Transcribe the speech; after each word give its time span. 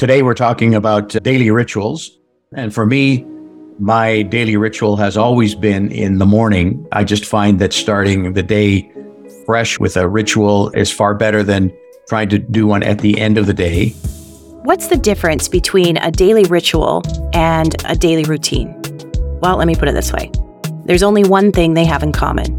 today 0.00 0.22
we're 0.22 0.32
talking 0.32 0.74
about 0.74 1.10
daily 1.22 1.50
rituals. 1.50 2.18
And 2.56 2.72
for 2.72 2.86
me, 2.86 3.22
my 3.78 4.22
daily 4.22 4.56
ritual 4.56 4.96
has 4.96 5.14
always 5.14 5.54
been 5.54 5.92
in 5.92 6.16
the 6.16 6.24
morning. 6.24 6.88
I 6.90 7.04
just 7.04 7.26
find 7.26 7.58
that 7.58 7.74
starting 7.74 8.32
the 8.32 8.42
day 8.42 8.90
fresh 9.44 9.78
with 9.78 9.98
a 9.98 10.08
ritual 10.08 10.70
is 10.70 10.90
far 10.90 11.14
better 11.14 11.42
than 11.42 11.70
trying 12.08 12.30
to 12.30 12.38
do 12.38 12.66
one 12.66 12.82
at 12.82 13.00
the 13.00 13.20
end 13.20 13.36
of 13.36 13.44
the 13.44 13.52
day. 13.52 13.90
What's 14.62 14.86
the 14.86 14.96
difference 14.96 15.48
between 15.48 15.98
a 15.98 16.10
daily 16.10 16.44
ritual 16.44 17.02
and 17.34 17.76
a 17.84 17.94
daily 17.94 18.24
routine? 18.24 18.74
Well, 19.42 19.58
let 19.58 19.66
me 19.66 19.74
put 19.74 19.86
it 19.86 19.92
this 19.92 20.14
way 20.14 20.32
there's 20.86 21.02
only 21.02 21.24
one 21.24 21.52
thing 21.52 21.74
they 21.74 21.84
have 21.84 22.02
in 22.02 22.12
common. 22.12 22.56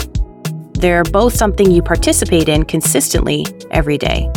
They're 0.73 1.03
both 1.05 1.33
something 1.33 1.71
you 1.71 1.81
participate 1.81 2.47
in 2.47 2.65
consistently 2.65 3.47
every 3.71 3.97
day. 3.97 4.29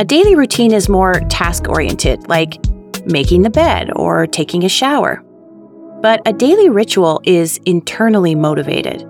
A 0.00 0.04
daily 0.04 0.34
routine 0.34 0.72
is 0.72 0.88
more 0.88 1.20
task 1.28 1.68
oriented, 1.68 2.26
like 2.26 2.56
making 3.04 3.42
the 3.42 3.50
bed 3.50 3.90
or 3.94 4.26
taking 4.26 4.64
a 4.64 4.68
shower. 4.70 5.22
But 6.00 6.22
a 6.24 6.32
daily 6.32 6.70
ritual 6.70 7.20
is 7.24 7.60
internally 7.66 8.34
motivated, 8.34 9.06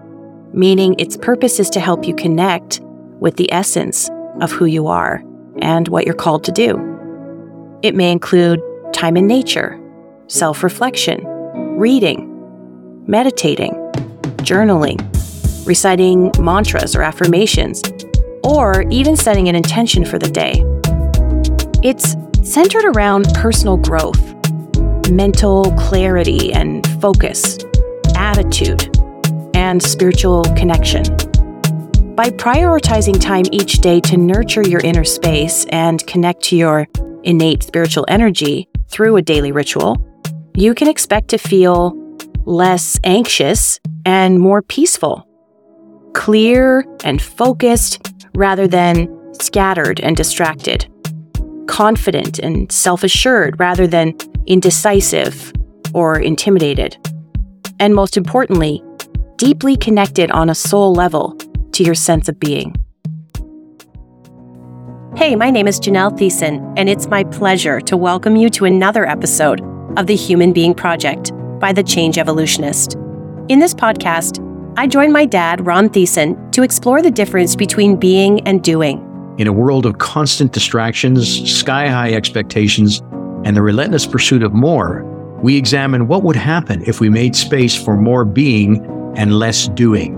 meaning 0.52 0.96
its 0.98 1.16
purpose 1.16 1.60
is 1.60 1.70
to 1.70 1.80
help 1.80 2.08
you 2.08 2.16
connect 2.16 2.80
with 3.20 3.36
the 3.36 3.52
essence 3.52 4.10
of 4.40 4.50
who 4.50 4.64
you 4.64 4.88
are 4.88 5.22
and 5.62 5.86
what 5.86 6.06
you're 6.06 6.12
called 6.12 6.42
to 6.42 6.50
do. 6.50 6.74
It 7.84 7.94
may 7.94 8.10
include 8.10 8.60
time 8.92 9.16
in 9.16 9.28
nature, 9.28 9.80
self 10.26 10.64
reflection, 10.64 11.24
reading, 11.78 12.26
meditating, 13.06 13.74
journaling, 14.38 14.98
reciting 15.68 16.32
mantras 16.40 16.96
or 16.96 17.02
affirmations, 17.02 17.80
or 18.42 18.82
even 18.90 19.14
setting 19.14 19.48
an 19.48 19.54
intention 19.54 20.04
for 20.04 20.18
the 20.18 20.28
day. 20.28 20.64
It's 21.82 22.14
centered 22.42 22.84
around 22.84 23.32
personal 23.32 23.78
growth, 23.78 24.20
mental 25.10 25.64
clarity 25.78 26.52
and 26.52 26.86
focus, 27.00 27.56
attitude, 28.14 28.94
and 29.54 29.82
spiritual 29.82 30.42
connection. 30.56 31.04
By 32.14 32.28
prioritizing 32.28 33.18
time 33.18 33.44
each 33.50 33.78
day 33.78 33.98
to 34.00 34.18
nurture 34.18 34.60
your 34.60 34.80
inner 34.80 35.04
space 35.04 35.64
and 35.70 36.06
connect 36.06 36.42
to 36.44 36.56
your 36.56 36.86
innate 37.22 37.62
spiritual 37.62 38.04
energy 38.08 38.68
through 38.88 39.16
a 39.16 39.22
daily 39.22 39.50
ritual, 39.50 39.96
you 40.54 40.74
can 40.74 40.86
expect 40.86 41.28
to 41.28 41.38
feel 41.38 41.94
less 42.44 43.00
anxious 43.04 43.80
and 44.04 44.38
more 44.38 44.60
peaceful, 44.60 45.26
clear 46.12 46.84
and 47.04 47.22
focused 47.22 48.12
rather 48.34 48.68
than 48.68 49.08
scattered 49.32 49.98
and 50.00 50.14
distracted, 50.14 50.89
confident 51.70 52.40
and 52.40 52.70
self 52.70 53.04
assured 53.04 53.58
rather 53.60 53.86
than 53.86 54.12
indecisive 54.46 55.52
or 55.94 56.18
intimidated, 56.18 56.96
and 57.78 57.94
most 57.94 58.16
importantly, 58.16 58.82
deeply 59.36 59.76
connected 59.76 60.30
on 60.32 60.50
a 60.50 60.54
soul 60.54 60.92
level 60.92 61.36
to 61.72 61.84
your 61.84 61.94
sense 61.94 62.28
of 62.28 62.38
being. 62.40 62.74
Hey, 65.16 65.36
my 65.36 65.50
name 65.50 65.68
is 65.68 65.78
Janelle 65.78 66.18
Thiessen, 66.18 66.74
and 66.76 66.88
it's 66.88 67.06
my 67.06 67.22
pleasure 67.24 67.80
to 67.82 67.96
welcome 67.96 68.34
you 68.34 68.50
to 68.50 68.64
another 68.64 69.06
episode 69.06 69.60
of 69.96 70.06
the 70.08 70.16
Human 70.16 70.52
Being 70.52 70.74
Project 70.74 71.30
by 71.60 71.72
The 71.72 71.82
Change 71.84 72.18
Evolutionist. 72.18 72.94
In 73.48 73.60
this 73.60 73.74
podcast, 73.74 74.44
I 74.76 74.88
join 74.88 75.12
my 75.12 75.24
dad, 75.24 75.64
Ron 75.66 75.88
Thiessen, 75.88 76.50
to 76.52 76.62
explore 76.62 77.00
the 77.00 77.10
difference 77.10 77.54
between 77.54 77.96
being 77.96 78.40
and 78.46 78.62
doing. 78.62 79.09
In 79.40 79.46
a 79.46 79.54
world 79.54 79.86
of 79.86 79.96
constant 79.96 80.52
distractions, 80.52 81.50
sky 81.50 81.88
high 81.88 82.12
expectations, 82.12 83.00
and 83.42 83.56
the 83.56 83.62
relentless 83.62 84.06
pursuit 84.06 84.42
of 84.42 84.52
more, 84.52 85.02
we 85.42 85.56
examine 85.56 86.08
what 86.08 86.22
would 86.24 86.36
happen 86.36 86.84
if 86.86 87.00
we 87.00 87.08
made 87.08 87.34
space 87.34 87.74
for 87.74 87.96
more 87.96 88.26
being 88.26 88.84
and 89.16 89.38
less 89.38 89.68
doing. 89.68 90.14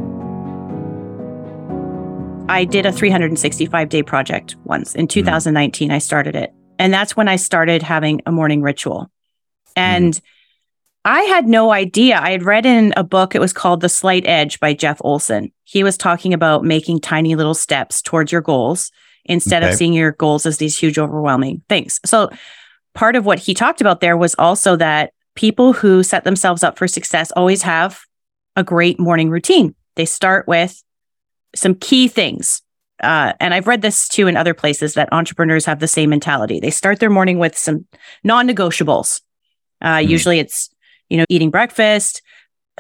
I 2.49 2.65
did 2.65 2.85
a 2.85 2.91
365 2.91 3.89
day 3.91 4.03
project 4.03 4.57
once. 4.65 4.93
In 4.97 5.07
2019, 5.07 5.91
mm. 5.91 5.95
I 5.95 5.99
started 5.99 6.35
it. 6.35 6.53
And 6.81 6.93
that's 6.93 7.17
when 7.17 7.29
I 7.29 7.37
started 7.37 7.81
having 7.81 8.23
a 8.27 8.33
morning 8.33 8.61
ritual. 8.61 9.09
And 9.77 10.15
mm. 10.15 10.21
I 11.05 11.21
had 11.21 11.47
no 11.47 11.71
idea. 11.71 12.19
I 12.19 12.33
had 12.33 12.43
read 12.43 12.67
in 12.67 12.93
a 12.97 13.05
book, 13.05 13.37
it 13.37 13.41
was 13.41 13.53
called 13.53 13.83
The 13.83 13.89
Slight 13.89 14.27
Edge 14.27 14.59
by 14.59 14.75
Jeff 14.75 14.99
Olson. 15.03 15.53
He 15.63 15.85
was 15.85 15.97
talking 15.97 16.35
about 16.35 16.65
making 16.65 17.03
tiny 17.03 17.37
little 17.37 17.55
steps 17.55 18.03
towards 18.03 18.33
your 18.33 18.41
goals 18.41 18.91
instead 19.25 19.63
okay. 19.63 19.71
of 19.71 19.77
seeing 19.77 19.93
your 19.93 20.13
goals 20.13 20.47
as 20.47 20.59
these 20.59 20.79
huge, 20.79 20.99
overwhelming 20.99 21.63
things. 21.69 22.01
So, 22.05 22.31
part 22.95 23.17
of 23.17 23.25
what 23.25 23.39
he 23.39 23.55
talked 23.55 23.81
about 23.81 24.01
there 24.01 24.17
was 24.17 24.35
also 24.39 24.77
that 24.77 25.13
people 25.35 25.73
who 25.73 26.03
set 26.03 26.25
themselves 26.25 26.63
up 26.63 26.79
for 26.79 26.87
success 26.87 27.31
always 27.33 27.63
have 27.63 28.03
a 28.57 28.63
great 28.63 29.01
morning 29.01 29.31
routine. 29.31 29.75
They 29.97 30.05
start 30.05 30.47
with 30.47 30.83
some 31.55 31.75
key 31.75 32.09
things. 32.09 32.63
Uh, 33.03 33.33
and 33.41 33.53
I've 33.53 33.67
read 33.67 33.83
this 33.83 34.09
too 34.09 34.27
in 34.27 34.37
other 34.37 34.55
places 34.55 34.95
that 34.95 35.13
entrepreneurs 35.13 35.65
have 35.65 35.81
the 35.81 35.89
same 35.89 36.11
mentality. 36.11 36.61
They 36.61 36.71
start 36.71 37.01
their 37.01 37.11
morning 37.11 37.39
with 37.39 37.57
some 37.57 37.87
non 38.23 38.47
negotiables. 38.47 39.23
Uh, 39.81 39.97
mm. 39.97 40.09
Usually 40.09 40.39
it's 40.39 40.73
you 41.13 41.19
know, 41.19 41.27
eating 41.29 41.51
breakfast, 41.51 42.23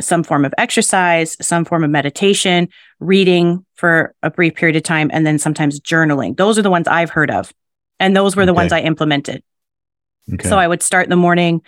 some 0.00 0.22
form 0.22 0.44
of 0.44 0.54
exercise, 0.58 1.36
some 1.44 1.64
form 1.64 1.84
of 1.84 1.90
meditation, 1.90 2.68
reading 3.00 3.64
for 3.74 4.14
a 4.22 4.30
brief 4.30 4.54
period 4.54 4.76
of 4.76 4.82
time, 4.82 5.10
and 5.12 5.26
then 5.26 5.38
sometimes 5.38 5.80
journaling. 5.80 6.36
Those 6.36 6.58
are 6.58 6.62
the 6.62 6.70
ones 6.70 6.88
I've 6.88 7.10
heard 7.10 7.30
of. 7.30 7.52
And 8.00 8.16
those 8.16 8.34
were 8.34 8.46
the 8.46 8.54
ones 8.54 8.72
I 8.72 8.80
implemented. 8.80 9.42
Okay. 10.32 10.48
So 10.48 10.58
I 10.58 10.66
would 10.66 10.82
start 10.82 11.08
the 11.08 11.16
morning 11.16 11.62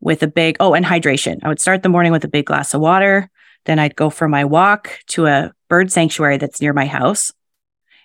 with 0.00 0.22
a 0.22 0.26
big, 0.26 0.56
oh, 0.60 0.74
and 0.74 0.84
hydration. 0.84 1.38
I 1.42 1.48
would 1.48 1.60
start 1.60 1.82
the 1.82 1.88
morning 1.88 2.12
with 2.12 2.24
a 2.24 2.28
big 2.28 2.46
glass 2.46 2.74
of 2.74 2.80
water. 2.80 3.30
Then 3.64 3.78
I'd 3.78 3.96
go 3.96 4.10
for 4.10 4.28
my 4.28 4.44
walk 4.44 4.98
to 5.08 5.26
a 5.26 5.52
bird 5.68 5.92
sanctuary 5.92 6.36
that's 6.36 6.60
near 6.60 6.72
my 6.72 6.86
house. 6.86 7.32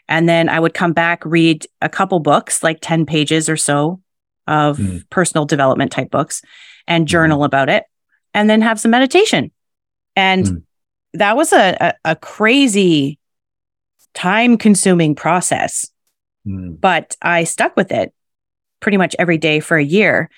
And 0.07 0.29
then 0.29 0.47
I 0.49 0.59
would 0.59 0.73
come 0.73 0.93
back, 0.93 1.25
read 1.25 1.65
a 1.81 1.89
couple 1.89 2.19
books, 2.19 2.63
like 2.63 2.77
10 2.81 3.05
pages 3.05 3.49
or 3.49 3.57
so 3.57 4.01
of 4.45 4.77
mm. 4.77 5.03
personal 5.09 5.45
development 5.45 5.91
type 5.91 6.09
books 6.09 6.41
and 6.87 7.01
mm-hmm. 7.01 7.09
journal 7.09 7.39
mm. 7.39 7.45
about 7.45 7.69
it 7.69 7.83
and 8.37 8.47
then 8.47 8.61
have 8.61 8.79
some 8.79 8.91
meditation. 8.91 9.49
And 10.15 10.45
mm. 10.45 10.63
that 11.13 11.35
was 11.35 11.51
a, 11.53 11.75
a, 11.81 12.11
a 12.11 12.15
crazy 12.15 13.17
time 14.13 14.59
consuming 14.59 15.15
process. 15.15 15.89
Mm. 16.45 16.79
But 16.79 17.17
I 17.19 17.45
stuck 17.45 17.75
with 17.75 17.91
it 17.91 18.13
pretty 18.79 18.97
much 18.97 19.15
every 19.17 19.39
day 19.39 19.59
for 19.59 19.75
a 19.75 19.83
year. 19.83 20.29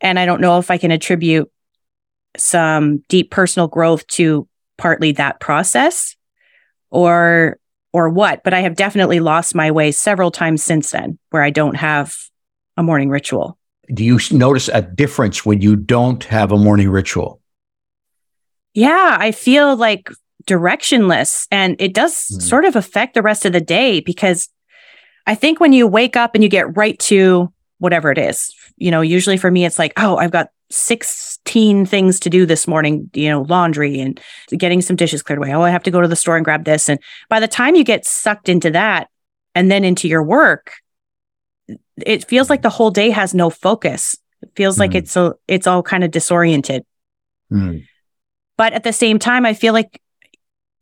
And 0.00 0.18
I 0.18 0.24
don't 0.24 0.40
know 0.40 0.58
if 0.58 0.70
I 0.70 0.78
can 0.78 0.90
attribute 0.90 1.52
some 2.38 3.04
deep 3.10 3.30
personal 3.30 3.68
growth 3.68 4.06
to 4.06 4.48
partly 4.78 5.12
that 5.12 5.38
process 5.38 6.16
or 6.90 7.58
or 7.92 8.08
what, 8.08 8.44
but 8.44 8.54
I 8.54 8.60
have 8.60 8.76
definitely 8.76 9.20
lost 9.20 9.54
my 9.54 9.70
way 9.70 9.92
several 9.92 10.30
times 10.30 10.62
since 10.62 10.90
then 10.90 11.18
where 11.30 11.42
I 11.42 11.50
don't 11.50 11.76
have 11.76 12.16
a 12.78 12.82
morning 12.82 13.10
ritual. 13.10 13.58
Do 13.92 14.04
you 14.04 14.18
notice 14.30 14.68
a 14.68 14.82
difference 14.82 15.44
when 15.44 15.60
you 15.60 15.76
don't 15.76 16.22
have 16.24 16.52
a 16.52 16.56
morning 16.56 16.90
ritual? 16.90 17.40
Yeah, 18.74 19.16
I 19.18 19.32
feel 19.32 19.76
like 19.76 20.10
directionless 20.46 21.46
and 21.50 21.76
it 21.80 21.94
does 21.94 22.14
mm. 22.14 22.42
sort 22.42 22.64
of 22.64 22.76
affect 22.76 23.14
the 23.14 23.22
rest 23.22 23.44
of 23.44 23.52
the 23.52 23.60
day 23.60 24.00
because 24.00 24.48
I 25.26 25.34
think 25.34 25.60
when 25.60 25.72
you 25.72 25.86
wake 25.86 26.16
up 26.16 26.34
and 26.34 26.42
you 26.44 26.48
get 26.48 26.76
right 26.76 26.98
to 27.00 27.52
whatever 27.78 28.10
it 28.10 28.18
is, 28.18 28.54
you 28.76 28.90
know, 28.90 29.00
usually 29.00 29.36
for 29.36 29.50
me, 29.50 29.64
it's 29.64 29.78
like, 29.78 29.92
oh, 29.96 30.16
I've 30.16 30.30
got 30.30 30.50
16 30.70 31.86
things 31.86 32.20
to 32.20 32.30
do 32.30 32.46
this 32.46 32.66
morning, 32.66 33.10
you 33.12 33.28
know, 33.28 33.42
laundry 33.42 34.00
and 34.00 34.20
getting 34.50 34.82
some 34.82 34.96
dishes 34.96 35.22
cleared 35.22 35.38
away. 35.38 35.52
Oh, 35.52 35.62
I 35.62 35.70
have 35.70 35.82
to 35.84 35.90
go 35.90 36.00
to 36.00 36.08
the 36.08 36.16
store 36.16 36.36
and 36.36 36.44
grab 36.44 36.64
this. 36.64 36.88
And 36.88 37.00
by 37.28 37.40
the 37.40 37.48
time 37.48 37.76
you 37.76 37.84
get 37.84 38.04
sucked 38.04 38.48
into 38.48 38.70
that 38.70 39.08
and 39.54 39.70
then 39.70 39.84
into 39.84 40.08
your 40.08 40.22
work, 40.22 40.74
it 41.96 42.26
feels 42.26 42.50
like 42.50 42.62
the 42.62 42.70
whole 42.70 42.90
day 42.90 43.10
has 43.10 43.34
no 43.34 43.50
focus. 43.50 44.16
It 44.42 44.50
feels 44.54 44.76
mm. 44.76 44.80
like 44.80 44.94
it's 44.94 45.16
a, 45.16 45.34
it's 45.48 45.66
all 45.66 45.82
kind 45.82 46.04
of 46.04 46.10
disoriented. 46.10 46.84
Mm. 47.52 47.86
But 48.56 48.72
at 48.72 48.84
the 48.84 48.92
same 48.92 49.18
time, 49.18 49.44
I 49.44 49.54
feel 49.54 49.72
like 49.72 50.00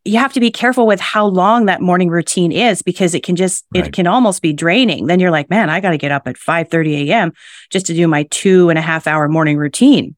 you 0.05 0.19
have 0.19 0.35
to 0.35 0.41
be 0.41 0.51
careful 0.51 0.87
with 0.87 1.01
how 1.01 1.27
long 1.27 1.67
that 1.67 1.81
morning 1.81 2.11
routine 2.11 2.53
is 2.53 2.83
because 2.83 3.15
it 3.15 3.23
can 3.23 3.37
just 3.37 3.65
right. 3.75 3.87
it 3.87 3.93
can 3.93 4.07
almost 4.07 4.43
be 4.43 4.53
draining. 4.53 5.07
Then 5.07 5.19
you're 5.19 5.31
like, 5.31 5.49
man, 5.49 5.71
I 5.71 5.81
got 5.81 5.91
to 5.91 5.99
get 5.99 6.13
up 6.13 6.29
at 6.29 6.37
5 6.37 6.69
30 6.69 7.11
a.m. 7.11 7.33
just 7.71 7.87
to 7.87 7.95
do 7.95 8.07
my 8.07 8.25
two 8.25 8.69
and 8.69 8.79
a 8.79 8.83
half 8.83 9.07
hour 9.07 9.29
morning 9.29 9.57
routine. 9.57 10.15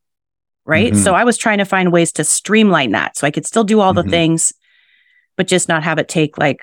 Right. 0.64 0.92
Mm-hmm. 0.92 1.02
So 1.02 1.14
I 1.14 1.22
was 1.22 1.38
trying 1.38 1.58
to 1.58 1.64
find 1.64 1.92
ways 1.92 2.10
to 2.12 2.24
streamline 2.24 2.90
that 2.90 3.16
so 3.16 3.26
I 3.26 3.30
could 3.30 3.46
still 3.46 3.62
do 3.62 3.80
all 3.80 3.94
mm-hmm. 3.94 4.08
the 4.08 4.10
things, 4.10 4.52
but 5.36 5.46
just 5.46 5.68
not 5.68 5.84
have 5.84 5.98
it 5.98 6.08
take 6.08 6.38
like 6.38 6.62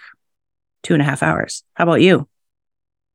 two 0.84 0.94
and 0.94 1.02
a 1.02 1.06
half 1.06 1.24
hours. 1.24 1.64
How 1.76 1.86
about 1.86 2.02
you? 2.02 2.28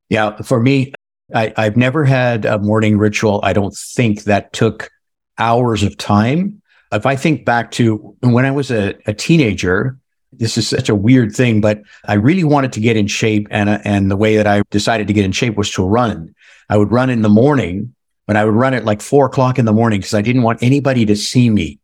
Yeah, 0.08 0.36
for 0.42 0.60
me, 0.60 0.94
I, 1.34 1.52
I've 1.56 1.76
never 1.76 2.04
had 2.04 2.44
a 2.44 2.58
morning 2.58 2.98
ritual. 2.98 3.40
I 3.42 3.52
don't 3.52 3.76
think 3.76 4.24
that 4.24 4.52
took 4.52 4.90
hours 5.38 5.82
of 5.82 5.96
time. 5.96 6.62
If 6.90 7.04
I 7.04 7.16
think 7.16 7.44
back 7.44 7.70
to 7.72 8.16
when 8.22 8.46
I 8.46 8.50
was 8.50 8.70
a, 8.70 8.94
a 9.06 9.12
teenager, 9.12 9.98
this 10.32 10.56
is 10.56 10.66
such 10.66 10.88
a 10.88 10.94
weird 10.94 11.34
thing, 11.34 11.60
but 11.60 11.82
I 12.06 12.14
really 12.14 12.44
wanted 12.44 12.72
to 12.72 12.80
get 12.80 12.96
in 12.96 13.06
shape. 13.06 13.46
And, 13.50 13.68
and 13.68 14.10
the 14.10 14.16
way 14.16 14.36
that 14.36 14.46
I 14.46 14.62
decided 14.70 15.06
to 15.08 15.12
get 15.12 15.24
in 15.24 15.32
shape 15.32 15.56
was 15.56 15.70
to 15.72 15.84
run. 15.84 16.34
I 16.70 16.76
would 16.76 16.90
run 16.90 17.10
in 17.10 17.22
the 17.22 17.28
morning, 17.28 17.94
but 18.26 18.36
I 18.36 18.44
would 18.44 18.54
run 18.54 18.74
at 18.74 18.84
like 18.84 19.02
four 19.02 19.26
o'clock 19.26 19.58
in 19.58 19.64
the 19.64 19.72
morning 19.72 20.00
because 20.00 20.14
I 20.14 20.22
didn't 20.22 20.42
want 20.42 20.62
anybody 20.62 21.04
to 21.06 21.16
see 21.16 21.50
me. 21.50 21.78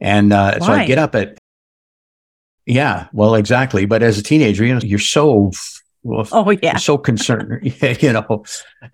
And 0.00 0.32
uh, 0.32 0.60
so 0.60 0.72
I 0.72 0.86
get 0.86 0.98
up 0.98 1.16
at, 1.16 1.38
yeah, 2.66 3.08
well, 3.12 3.34
exactly. 3.34 3.86
But 3.86 4.02
as 4.02 4.18
a 4.18 4.22
teenager, 4.22 4.64
you 4.64 4.74
know, 4.74 4.80
you're 4.80 4.98
so 5.00 5.50
well, 6.02 6.26
oh 6.32 6.50
yeah, 6.62 6.76
so 6.76 6.96
concerned, 6.96 7.72
you 8.00 8.12
know. 8.12 8.44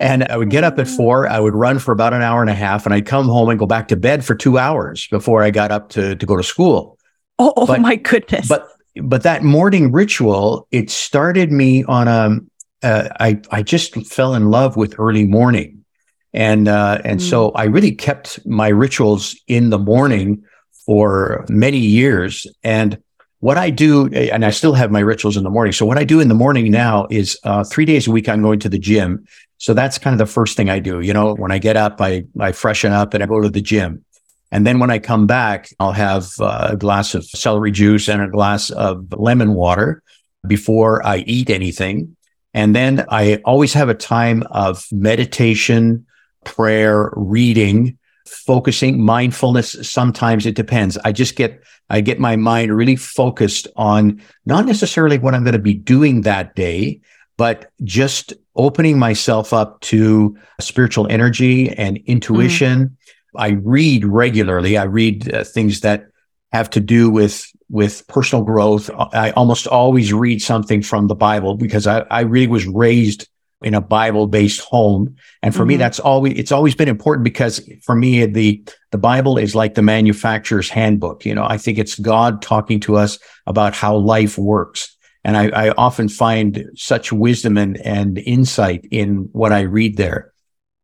And 0.01 0.25
I 0.25 0.37
would 0.37 0.51
get 0.51 0.65
up 0.65 0.79
at 0.79 0.89
four. 0.89 1.29
I 1.29 1.39
would 1.39 1.55
run 1.55 1.79
for 1.79 1.93
about 1.93 2.15
an 2.15 2.23
hour 2.23 2.41
and 2.41 2.51
a 2.51 2.55
half, 2.55 2.87
and 2.87 2.95
I'd 2.95 3.07
come 3.07 3.27
home 3.27 3.49
and 3.49 3.59
go 3.59 3.67
back 3.67 3.89
to 3.89 3.97
bed 3.97 4.25
for 4.25 4.35
two 4.35 4.59
hours 4.59 5.07
before 5.09 5.43
I 5.43 5.51
got 5.51 5.71
up 5.71 5.91
to 5.91 6.17
to 6.17 6.27
go 6.27 6.37
to 6.37 6.43
school. 6.43 6.99
Oh, 7.39 7.53
oh 7.57 7.67
but, 7.67 7.81
my 7.81 7.97
goodness! 7.97 8.49
But 8.49 8.69
but 9.03 9.23
that 9.23 9.43
morning 9.43 9.93
ritual, 9.93 10.67
it 10.71 10.91
started 10.91 11.53
me 11.53 11.85
on 11.85 12.09
a. 12.09 12.41
Uh, 12.83 13.09
I 13.21 13.41
I 13.51 13.63
just 13.63 13.95
fell 14.07 14.35
in 14.35 14.51
love 14.51 14.77
with 14.77 14.99
early 14.99 15.27
morning, 15.27 15.85
and 16.33 16.69
uh, 16.69 17.01
and 17.05 17.21
mm. 17.21 17.29
so 17.31 17.51
I 17.53 17.65
really 17.65 17.93
kept 17.93 18.45
my 18.47 18.69
rituals 18.69 19.39
in 19.47 19.71
the 19.71 19.79
morning 19.79 20.43
for 20.87 21.45
many 21.49 21.79
years, 21.79 22.47
and 22.63 22.99
what 23.45 23.59
I 23.59 23.69
do, 23.69 24.07
and 24.07 24.43
I 24.43 24.49
still 24.49 24.73
have 24.73 24.91
my 24.91 25.01
rituals 25.01 25.37
in 25.37 25.45
the 25.45 25.51
morning. 25.51 25.75
So 25.75 25.85
what 25.85 25.99
I 25.99 26.05
do 26.05 26.19
in 26.19 26.29
the 26.29 26.35
morning 26.35 26.71
now 26.71 27.07
is 27.11 27.39
uh, 27.45 27.63
three 27.63 27.85
days 27.85 28.07
a 28.07 28.11
week, 28.11 28.27
I'm 28.27 28.41
going 28.41 28.59
to 28.61 28.71
the 28.71 28.79
gym. 28.79 29.27
So 29.59 29.75
that's 29.75 29.99
kind 29.99 30.15
of 30.15 30.19
the 30.27 30.33
first 30.33 30.57
thing 30.57 30.71
I 30.71 30.79
do. 30.79 31.01
You 31.01 31.13
know, 31.13 31.35
when 31.35 31.53
I 31.53 31.59
get 31.59 31.77
up, 31.77 32.01
I, 32.01 32.25
I 32.41 32.53
freshen 32.53 32.91
up 32.91 33.13
and 33.13 33.23
I 33.23 33.27
go 33.27 33.43
to 33.43 33.51
the 33.51 33.61
gym. 33.61 34.03
And 34.51 34.67
then 34.67 34.79
when 34.79 34.91
I 34.91 34.99
come 34.99 35.27
back, 35.27 35.69
I'll 35.79 35.93
have 35.93 36.31
uh, 36.41 36.69
a 36.71 36.77
glass 36.79 37.15
of 37.15 37.27
celery 37.27 37.71
juice 37.71 38.09
and 38.09 38.23
a 38.23 38.29
glass 38.29 38.71
of 38.71 39.13
lemon 39.13 39.53
water 39.53 40.03
before 40.47 41.07
I 41.07 41.19
eat 41.19 41.51
anything. 41.51 42.17
And 42.55 42.75
then 42.75 43.05
I 43.11 43.43
always 43.45 43.75
have 43.75 43.91
a 43.91 43.95
time 43.95 44.43
of 44.53 44.87
meditation, 44.91 46.07
prayer, 46.45 47.13
reading, 47.15 47.99
focusing, 48.27 49.03
mindfulness. 49.03 49.77
Sometimes 49.89 50.47
it 50.47 50.55
depends. 50.55 50.97
I 50.99 51.13
just 51.13 51.37
get 51.37 51.63
I 51.91 52.01
get 52.01 52.19
my 52.19 52.37
mind 52.37 52.75
really 52.75 52.97
focused 52.97 53.69
on 53.77 54.23
not 54.47 54.65
necessarily 54.67 55.19
what 55.19 55.35
I'm 55.35 55.45
going 55.45 55.53
to 55.53 55.59
be 55.59 55.75
doing 55.75 56.23
that 56.23 56.55
day, 56.55 57.01
but 57.37 57.71
just 57.83 58.33
opening 58.57 58.99
myself 58.99 59.53
up 59.53 59.81
to 59.81 60.37
spiritual 60.61 61.07
energy 61.09 61.71
and 61.71 61.99
intuition. 62.07 62.85
Mm. 62.85 62.97
I 63.37 63.49
read 63.63 64.05
regularly. 64.05 64.79
I 64.79 64.85
read 64.85 65.35
uh, 65.35 65.45
things 65.45 65.81
that 65.81 66.07
have 66.53 66.71
to 66.71 66.81
do 66.81 67.11
with 67.11 67.51
with 67.69 68.07
personal 68.07 68.45
growth. 68.45 68.89
I 69.13 69.31
almost 69.33 69.67
always 69.67 70.13
read 70.13 70.41
something 70.41 70.83
from 70.83 71.09
the 71.09 71.15
Bible 71.15 71.57
because 71.57 71.87
I, 71.87 72.01
I 72.11 72.21
really 72.21 72.47
was 72.47 72.67
raised 72.67 73.29
in 73.63 73.75
a 73.75 73.81
Bible 73.81 74.27
based 74.27 74.61
home. 74.61 75.17
And 75.43 75.55
for 75.55 75.61
mm-hmm. 75.61 75.69
me, 75.69 75.77
that's 75.77 75.99
always, 75.99 76.39
it's 76.39 76.53
always 76.53 76.75
been 76.75 76.89
important 76.89 77.25
because 77.25 77.69
for 77.83 77.95
me, 77.95 78.27
the, 78.27 78.63
the 78.91 78.99
Bible 78.99 79.39
is 79.39 79.55
like 79.55 79.75
the 79.75 79.83
manufacturer's 79.83 80.69
handbook. 80.69 81.25
You 81.25 81.35
know, 81.35 81.45
I 81.45 81.59
think 81.59 81.79
it's 81.79 81.99
God 81.99 82.43
talking 82.43 82.81
to 82.81 82.97
us 82.97 83.19
about 83.47 83.75
how 83.75 83.97
life 83.97 84.37
works. 84.37 84.97
And 85.25 85.37
I, 85.37 85.49
I 85.49 85.71
often 85.71 86.09
find 86.09 86.67
such 86.75 87.13
wisdom 87.13 87.57
and, 87.57 87.79
and 87.79 88.19
insight 88.19 88.87
in 88.91 89.29
what 89.33 89.53
I 89.53 89.61
read 89.61 89.97
there. 89.97 90.33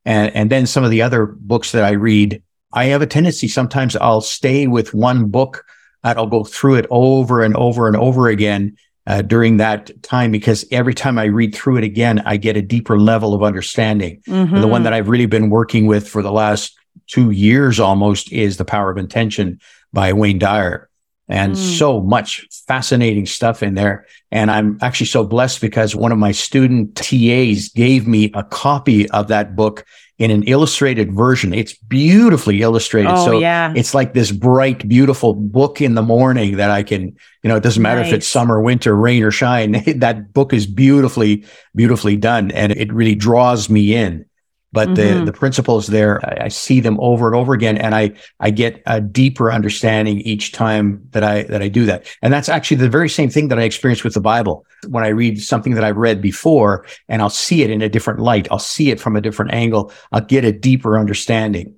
And, 0.07 0.35
and 0.35 0.51
then 0.51 0.67
some 0.67 0.83
of 0.83 0.91
the 0.91 1.03
other 1.03 1.27
books 1.27 1.73
that 1.73 1.85
I 1.85 1.93
read, 1.93 2.43
I 2.73 2.87
have 2.87 3.03
a 3.03 3.07
tendency 3.07 3.49
sometimes 3.49 3.97
I'll 3.97 4.23
stay 4.23 4.67
with 4.67 4.95
one 4.95 5.27
book 5.27 5.65
and 6.03 6.19
I'll 6.19 6.27
go 6.27 6.45
through 6.45 6.77
it 6.77 6.87
over 6.91 7.43
and 7.43 7.55
over 7.57 7.87
and 7.87 7.97
over 7.97 8.29
again 8.29 8.77
uh, 9.11 9.23
during 9.23 9.57
that 9.57 9.91
time 10.05 10.31
because 10.31 10.65
every 10.71 10.95
time 10.95 11.19
I 11.19 11.25
read 11.25 11.53
through 11.53 11.79
it 11.79 11.85
again, 11.85 12.23
I 12.25 12.37
get 12.37 12.57
a 12.57 12.63
deeper 12.63 12.97
level 12.97 13.35
of 13.35 13.43
understanding. 13.43 14.23
Mm-hmm. 14.29 14.61
the 14.61 14.69
one 14.69 14.85
that 14.85 14.93
I've 14.93 15.09
really 15.09 15.27
been 15.27 15.51
working 15.51 15.87
with 15.87 16.09
for 16.09 16.23
the 16.23 16.31
last 16.31 16.79
two 17.09 17.33
years 17.33 17.81
almost 17.81 18.31
is 18.31 18.57
The 18.57 18.65
Power 18.65 18.89
of 18.89 18.99
Intention 18.99 19.59
by 19.93 20.13
Wayne 20.13 20.39
Dyer. 20.39 20.89
And 21.29 21.55
mm. 21.55 21.79
so 21.79 22.01
much 22.01 22.47
fascinating 22.69 23.27
stuff 23.27 23.65
in 23.65 23.75
there. 23.75 24.07
And 24.31 24.49
I'm 24.49 24.79
actually 24.81 25.07
so 25.07 25.25
blessed 25.25 25.61
because 25.61 25.97
one 25.97 26.13
of 26.13 26.19
my 26.19 26.31
student 26.31 26.95
TAs 26.95 27.69
gave 27.69 28.07
me 28.07 28.31
a 28.35 28.45
copy 28.45 29.11
of 29.11 29.27
that 29.27 29.57
book 29.57 29.85
in 30.21 30.31
an 30.31 30.43
illustrated 30.43 31.13
version. 31.15 31.55
It's 31.55 31.73
beautifully 31.73 32.61
illustrated. 32.61 33.11
Oh, 33.11 33.25
so 33.25 33.39
yeah. 33.41 33.73
it's 33.75 33.95
like 33.95 34.13
this 34.13 34.31
bright, 34.31 34.87
beautiful 34.87 35.33
book 35.33 35.81
in 35.81 35.95
the 35.95 36.03
morning 36.03 36.59
that 36.59 36.71
I 36.71 36.83
can, 36.83 37.17
you 37.43 37.49
know, 37.49 37.57
it 37.57 37.63
doesn't 37.63 37.83
matter 37.83 38.03
nice. 38.03 38.11
if 38.11 38.19
it's 38.19 38.27
summer, 38.27 38.61
winter, 38.61 38.95
rain 38.95 39.23
or 39.23 39.31
shine. 39.31 39.83
that 39.97 40.35
book 40.35 40.53
is 40.53 40.67
beautifully, 40.67 41.47
beautifully 41.75 42.17
done. 42.17 42.51
And 42.51 42.71
it 42.73 42.93
really 42.93 43.15
draws 43.15 43.71
me 43.71 43.95
in 43.95 44.27
but 44.73 44.89
mm-hmm. 44.89 45.25
the 45.25 45.25
the 45.27 45.33
principles 45.33 45.89
there 45.89 46.25
I, 46.25 46.45
I, 46.45 46.49
see 46.49 46.81
them 46.81 46.99
over 47.01 47.27
and 47.27 47.37
over 47.37 47.53
again 47.53 47.77
and 47.77 47.95
i 47.95 48.13
i 48.39 48.51
get 48.51 48.83
a 48.87 49.01
deeper 49.01 49.53
understanding 49.53 50.21
each 50.21 50.53
time 50.53 51.07
that 51.11 51.25
i 51.25 51.45
that 51.45 51.63
i 51.63 51.69
do 51.69 51.87
that 51.87 52.07
and 52.23 52.33
that's 52.33 52.49
actually 52.49 52.79
the 52.79 52.89
very 52.89 53.09
same 53.09 53.31
thing 53.31 53.49
that 53.49 53.59
i 53.59 53.63
experience 53.63 54.05
with 54.05 54.15
the 54.15 54.21
bible 54.21 54.65
when 54.89 55.05
i 55.05 55.09
read 55.09 55.41
something 55.43 55.75
that 55.75 55.85
i've 55.85 55.97
read 55.97 56.21
before 56.21 56.87
and 57.09 57.23
i'll 57.23 57.31
see 57.31 57.63
it 57.63 57.71
in 57.71 57.83
a 57.83 57.89
different 57.89 58.21
light 58.21 58.49
i'll 58.51 58.59
see 58.59 58.91
it 58.91 59.01
from 59.01 59.17
a 59.17 59.21
different 59.21 59.53
angle 59.53 59.93
i'll 60.13 60.21
get 60.21 60.45
a 60.45 60.53
deeper 60.53 60.99
understanding 60.99 61.75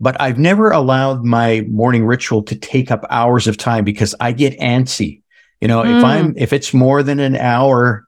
but 0.00 0.18
i've 0.20 0.38
never 0.38 0.70
allowed 0.70 1.24
my 1.24 1.62
morning 1.68 2.04
ritual 2.04 2.42
to 2.42 2.56
take 2.56 2.90
up 2.90 3.04
hours 3.10 3.46
of 3.46 3.56
time 3.56 3.84
because 3.84 4.14
i 4.20 4.32
get 4.32 4.58
antsy 4.60 5.22
you 5.60 5.68
know 5.68 5.82
mm. 5.82 5.98
if 5.98 6.04
i'm 6.04 6.34
if 6.36 6.52
it's 6.52 6.72
more 6.72 7.02
than 7.02 7.20
an 7.20 7.36
hour 7.36 8.06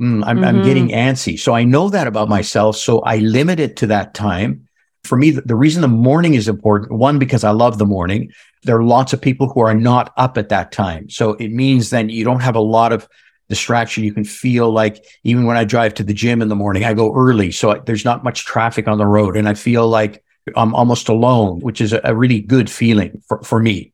Mm, 0.00 0.24
I'm, 0.26 0.36
mm-hmm. 0.36 0.44
I'm 0.44 0.62
getting 0.62 0.88
antsy. 0.88 1.38
So 1.38 1.54
I 1.54 1.64
know 1.64 1.88
that 1.90 2.06
about 2.06 2.28
myself. 2.28 2.76
So 2.76 3.00
I 3.00 3.18
limit 3.18 3.60
it 3.60 3.76
to 3.76 3.86
that 3.88 4.14
time. 4.14 4.68
For 5.04 5.16
me, 5.18 5.30
the, 5.30 5.42
the 5.42 5.56
reason 5.56 5.82
the 5.82 5.88
morning 5.88 6.34
is 6.34 6.48
important, 6.48 6.92
one, 6.92 7.18
because 7.18 7.44
I 7.44 7.50
love 7.50 7.78
the 7.78 7.86
morning. 7.86 8.32
There 8.62 8.76
are 8.76 8.84
lots 8.84 9.12
of 9.12 9.20
people 9.20 9.48
who 9.48 9.60
are 9.60 9.74
not 9.74 10.12
up 10.16 10.38
at 10.38 10.48
that 10.50 10.72
time. 10.72 11.10
So 11.10 11.34
it 11.34 11.50
means 11.50 11.90
then 11.90 12.08
you 12.08 12.24
don't 12.24 12.40
have 12.40 12.54
a 12.54 12.60
lot 12.60 12.92
of 12.92 13.08
distraction. 13.48 14.04
You 14.04 14.14
can 14.14 14.24
feel 14.24 14.70
like 14.70 15.04
even 15.24 15.44
when 15.44 15.56
I 15.56 15.64
drive 15.64 15.94
to 15.94 16.04
the 16.04 16.14
gym 16.14 16.40
in 16.40 16.48
the 16.48 16.56
morning, 16.56 16.84
I 16.84 16.94
go 16.94 17.14
early. 17.14 17.50
So 17.50 17.74
there's 17.84 18.04
not 18.04 18.24
much 18.24 18.44
traffic 18.44 18.88
on 18.88 18.98
the 18.98 19.06
road. 19.06 19.36
And 19.36 19.48
I 19.48 19.54
feel 19.54 19.88
like 19.88 20.24
I'm 20.56 20.74
almost 20.74 21.08
alone, 21.08 21.60
which 21.60 21.80
is 21.80 21.92
a, 21.92 22.14
really 22.14 22.40
good 22.40 22.70
feeling 22.70 23.22
for, 23.28 23.42
for 23.42 23.60
me. 23.60 23.92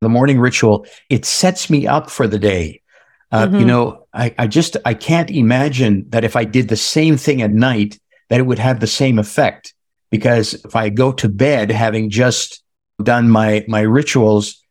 The 0.00 0.08
morning 0.08 0.40
ritual, 0.40 0.86
it 1.08 1.24
sets 1.24 1.70
me 1.70 1.86
up 1.86 2.10
for 2.10 2.26
the 2.26 2.38
day. 2.38 2.82
Uh, 3.30 3.46
mm-hmm. 3.46 3.60
You 3.60 3.64
know, 3.64 4.01
I, 4.14 4.34
I 4.38 4.46
just 4.46 4.76
I 4.84 4.94
can't 4.94 5.30
imagine 5.30 6.06
that 6.10 6.24
if 6.24 6.36
I 6.36 6.44
did 6.44 6.68
the 6.68 6.76
same 6.76 7.16
thing 7.16 7.42
at 7.42 7.50
night, 7.50 7.98
that 8.28 8.40
it 8.40 8.46
would 8.46 8.58
have 8.58 8.80
the 8.80 8.86
same 8.86 9.18
effect. 9.18 9.74
Because 10.10 10.54
if 10.54 10.76
I 10.76 10.90
go 10.90 11.12
to 11.12 11.28
bed 11.28 11.70
having 11.70 12.10
just 12.10 12.62
done 13.02 13.30
my 13.30 13.64
my 13.68 13.80
rituals, 13.80 14.62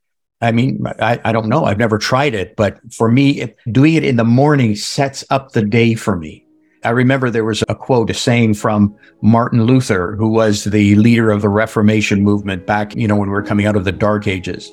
I 0.41 0.51
mean, 0.51 0.83
I, 0.99 1.19
I 1.23 1.31
don't 1.31 1.49
know. 1.49 1.65
I've 1.65 1.77
never 1.77 1.97
tried 1.97 2.33
it, 2.33 2.55
but 2.55 2.79
for 2.93 3.11
me, 3.11 3.41
it, 3.41 3.57
doing 3.71 3.93
it 3.95 4.03
in 4.03 4.15
the 4.15 4.23
morning 4.23 4.75
sets 4.75 5.23
up 5.29 5.51
the 5.51 5.63
day 5.63 5.95
for 5.95 6.15
me. 6.15 6.45
I 6.83 6.89
remember 6.89 7.29
there 7.29 7.45
was 7.45 7.63
a 7.69 7.75
quote, 7.75 8.09
a 8.09 8.13
saying 8.13 8.55
from 8.55 8.95
Martin 9.21 9.63
Luther, 9.65 10.15
who 10.15 10.29
was 10.29 10.63
the 10.63 10.95
leader 10.95 11.29
of 11.29 11.43
the 11.43 11.49
Reformation 11.49 12.23
movement 12.23 12.65
back, 12.65 12.95
you 12.95 13.07
know, 13.07 13.15
when 13.15 13.29
we 13.29 13.33
were 13.33 13.43
coming 13.43 13.67
out 13.67 13.75
of 13.75 13.85
the 13.85 13.91
Dark 13.91 14.27
Ages. 14.27 14.71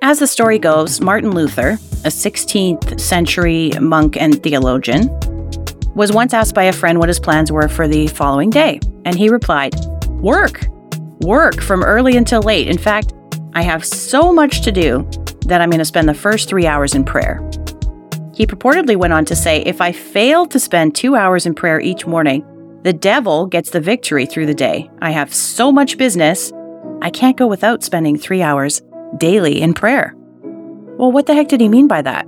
As 0.00 0.20
the 0.20 0.28
story 0.28 0.60
goes, 0.60 1.00
Martin 1.00 1.32
Luther, 1.32 1.70
a 2.04 2.08
16th 2.08 3.00
century 3.00 3.72
monk 3.80 4.16
and 4.16 4.40
theologian, 4.44 5.08
was 5.96 6.12
once 6.12 6.32
asked 6.32 6.54
by 6.54 6.64
a 6.64 6.72
friend 6.72 7.00
what 7.00 7.08
his 7.08 7.18
plans 7.18 7.50
were 7.50 7.68
for 7.68 7.88
the 7.88 8.06
following 8.06 8.48
day, 8.48 8.78
and 9.04 9.18
he 9.18 9.28
replied, 9.28 9.74
Work! 10.10 10.68
Work 11.20 11.60
from 11.60 11.82
early 11.82 12.16
until 12.16 12.40
late. 12.42 12.68
In 12.68 12.78
fact, 12.78 13.12
I 13.54 13.62
have 13.62 13.84
so 13.84 14.32
much 14.32 14.60
to 14.62 14.70
do 14.70 15.02
that 15.46 15.60
I'm 15.60 15.68
going 15.68 15.80
to 15.80 15.84
spend 15.84 16.08
the 16.08 16.14
first 16.14 16.48
three 16.48 16.66
hours 16.66 16.94
in 16.94 17.04
prayer. 17.04 17.40
He 18.32 18.46
purportedly 18.46 18.94
went 18.94 19.12
on 19.12 19.24
to 19.24 19.34
say, 19.34 19.62
If 19.62 19.80
I 19.80 19.90
fail 19.90 20.46
to 20.46 20.60
spend 20.60 20.94
two 20.94 21.16
hours 21.16 21.44
in 21.44 21.56
prayer 21.56 21.80
each 21.80 22.06
morning, 22.06 22.44
the 22.84 22.92
devil 22.92 23.46
gets 23.46 23.70
the 23.70 23.80
victory 23.80 24.26
through 24.26 24.46
the 24.46 24.54
day. 24.54 24.88
I 25.02 25.10
have 25.10 25.34
so 25.34 25.72
much 25.72 25.98
business, 25.98 26.52
I 27.02 27.10
can't 27.10 27.36
go 27.36 27.48
without 27.48 27.82
spending 27.82 28.16
three 28.16 28.42
hours 28.42 28.80
daily 29.16 29.60
in 29.60 29.74
prayer. 29.74 30.14
Well, 30.98 31.12
what 31.12 31.26
the 31.26 31.34
heck 31.34 31.48
did 31.48 31.60
he 31.60 31.68
mean 31.68 31.88
by 31.88 32.02
that? 32.02 32.26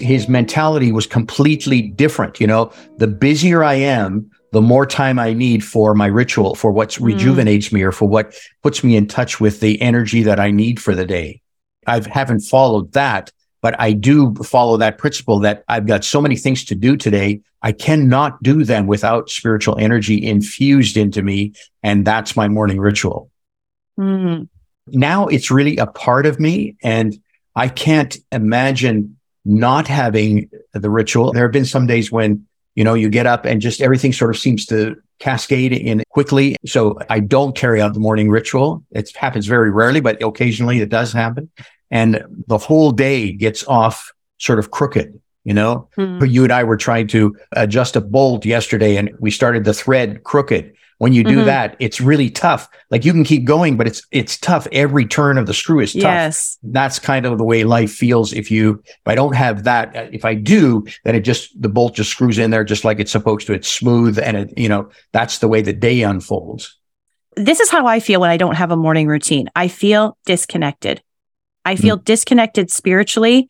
His 0.00 0.28
mentality 0.28 0.92
was 0.92 1.06
completely 1.06 1.82
different. 1.82 2.40
You 2.40 2.46
know, 2.46 2.72
the 2.96 3.06
busier 3.06 3.62
I 3.62 3.74
am, 3.74 4.30
the 4.52 4.60
more 4.60 4.86
time 4.86 5.18
I 5.18 5.32
need 5.32 5.64
for 5.64 5.94
my 5.94 6.06
ritual, 6.06 6.54
for 6.54 6.72
what 6.72 6.90
mm. 6.90 7.04
rejuvenates 7.04 7.72
me 7.72 7.82
or 7.82 7.92
for 7.92 8.08
what 8.08 8.34
puts 8.62 8.82
me 8.82 8.96
in 8.96 9.06
touch 9.06 9.40
with 9.40 9.60
the 9.60 9.80
energy 9.80 10.22
that 10.22 10.40
I 10.40 10.50
need 10.50 10.80
for 10.80 10.94
the 10.94 11.06
day. 11.06 11.40
I 11.86 12.02
haven't 12.10 12.40
followed 12.40 12.92
that, 12.92 13.30
but 13.62 13.78
I 13.80 13.92
do 13.92 14.34
follow 14.36 14.76
that 14.78 14.98
principle 14.98 15.38
that 15.40 15.64
I've 15.68 15.86
got 15.86 16.04
so 16.04 16.20
many 16.20 16.36
things 16.36 16.64
to 16.64 16.74
do 16.74 16.96
today. 16.96 17.42
I 17.62 17.72
cannot 17.72 18.42
do 18.42 18.64
them 18.64 18.86
without 18.86 19.30
spiritual 19.30 19.76
energy 19.78 20.24
infused 20.24 20.96
into 20.96 21.22
me. 21.22 21.52
And 21.82 22.06
that's 22.06 22.36
my 22.36 22.48
morning 22.48 22.80
ritual. 22.80 23.30
Mm 23.98 24.48
now 24.92 25.26
it's 25.26 25.50
really 25.50 25.76
a 25.76 25.86
part 25.86 26.26
of 26.26 26.40
me. 26.40 26.76
And 26.82 27.18
I 27.54 27.68
can't 27.68 28.16
imagine 28.32 29.16
not 29.44 29.88
having 29.88 30.50
the 30.72 30.90
ritual. 30.90 31.32
There 31.32 31.44
have 31.44 31.52
been 31.52 31.64
some 31.64 31.86
days 31.86 32.12
when, 32.12 32.46
you 32.74 32.84
know, 32.84 32.94
you 32.94 33.08
get 33.08 33.26
up 33.26 33.44
and 33.44 33.60
just 33.60 33.80
everything 33.80 34.12
sort 34.12 34.30
of 34.30 34.38
seems 34.38 34.66
to 34.66 34.96
cascade 35.18 35.72
in 35.72 36.02
quickly. 36.10 36.56
So 36.66 36.98
I 37.08 37.20
don't 37.20 37.56
carry 37.56 37.80
out 37.80 37.94
the 37.94 38.00
morning 38.00 38.30
ritual. 38.30 38.84
It 38.90 39.14
happens 39.16 39.46
very 39.46 39.70
rarely, 39.70 40.00
but 40.00 40.22
occasionally 40.22 40.80
it 40.80 40.88
does 40.88 41.12
happen. 41.12 41.50
And 41.90 42.44
the 42.46 42.58
whole 42.58 42.92
day 42.92 43.32
gets 43.32 43.66
off 43.66 44.12
sort 44.38 44.58
of 44.58 44.70
crooked. 44.70 45.20
You 45.44 45.54
know, 45.54 45.88
hmm. 45.94 46.22
you 46.22 46.44
and 46.44 46.52
I 46.52 46.64
were 46.64 46.76
trying 46.76 47.06
to 47.08 47.34
adjust 47.52 47.96
a 47.96 48.02
bolt 48.02 48.44
yesterday 48.44 48.96
and 48.96 49.10
we 49.20 49.30
started 49.30 49.64
the 49.64 49.72
thread 49.72 50.22
crooked. 50.22 50.74
When 51.00 51.14
you 51.14 51.24
do 51.24 51.36
mm-hmm. 51.36 51.46
that, 51.46 51.76
it's 51.78 51.98
really 51.98 52.28
tough. 52.28 52.68
Like 52.90 53.06
you 53.06 53.12
can 53.12 53.24
keep 53.24 53.46
going, 53.46 53.78
but 53.78 53.86
it's 53.86 54.06
it's 54.10 54.36
tough. 54.36 54.66
Every 54.70 55.06
turn 55.06 55.38
of 55.38 55.46
the 55.46 55.54
screw 55.54 55.80
is 55.80 55.94
tough. 55.94 56.02
Yes. 56.02 56.58
That's 56.62 56.98
kind 56.98 57.24
of 57.24 57.38
the 57.38 57.44
way 57.44 57.64
life 57.64 57.90
feels 57.90 58.34
if 58.34 58.50
you 58.50 58.82
if 58.84 59.00
I 59.06 59.14
don't 59.14 59.34
have 59.34 59.64
that, 59.64 59.96
uh, 59.96 60.08
if 60.12 60.26
I 60.26 60.34
do, 60.34 60.84
then 61.04 61.14
it 61.14 61.20
just 61.20 61.58
the 61.58 61.70
bolt 61.70 61.94
just 61.94 62.10
screws 62.10 62.36
in 62.36 62.50
there 62.50 62.64
just 62.64 62.84
like 62.84 63.00
it's 63.00 63.12
supposed 63.12 63.46
to. 63.46 63.54
It's 63.54 63.66
smooth 63.66 64.18
and 64.18 64.36
it, 64.36 64.58
you 64.58 64.68
know, 64.68 64.90
that's 65.12 65.38
the 65.38 65.48
way 65.48 65.62
the 65.62 65.72
day 65.72 66.02
unfolds. 66.02 66.76
This 67.34 67.60
is 67.60 67.70
how 67.70 67.86
I 67.86 67.98
feel 67.98 68.20
when 68.20 68.28
I 68.28 68.36
don't 68.36 68.56
have 68.56 68.70
a 68.70 68.76
morning 68.76 69.06
routine. 69.06 69.48
I 69.56 69.68
feel 69.68 70.18
disconnected. 70.26 71.02
I 71.64 71.76
feel 71.76 71.96
mm. 71.96 72.04
disconnected 72.04 72.70
spiritually. 72.70 73.48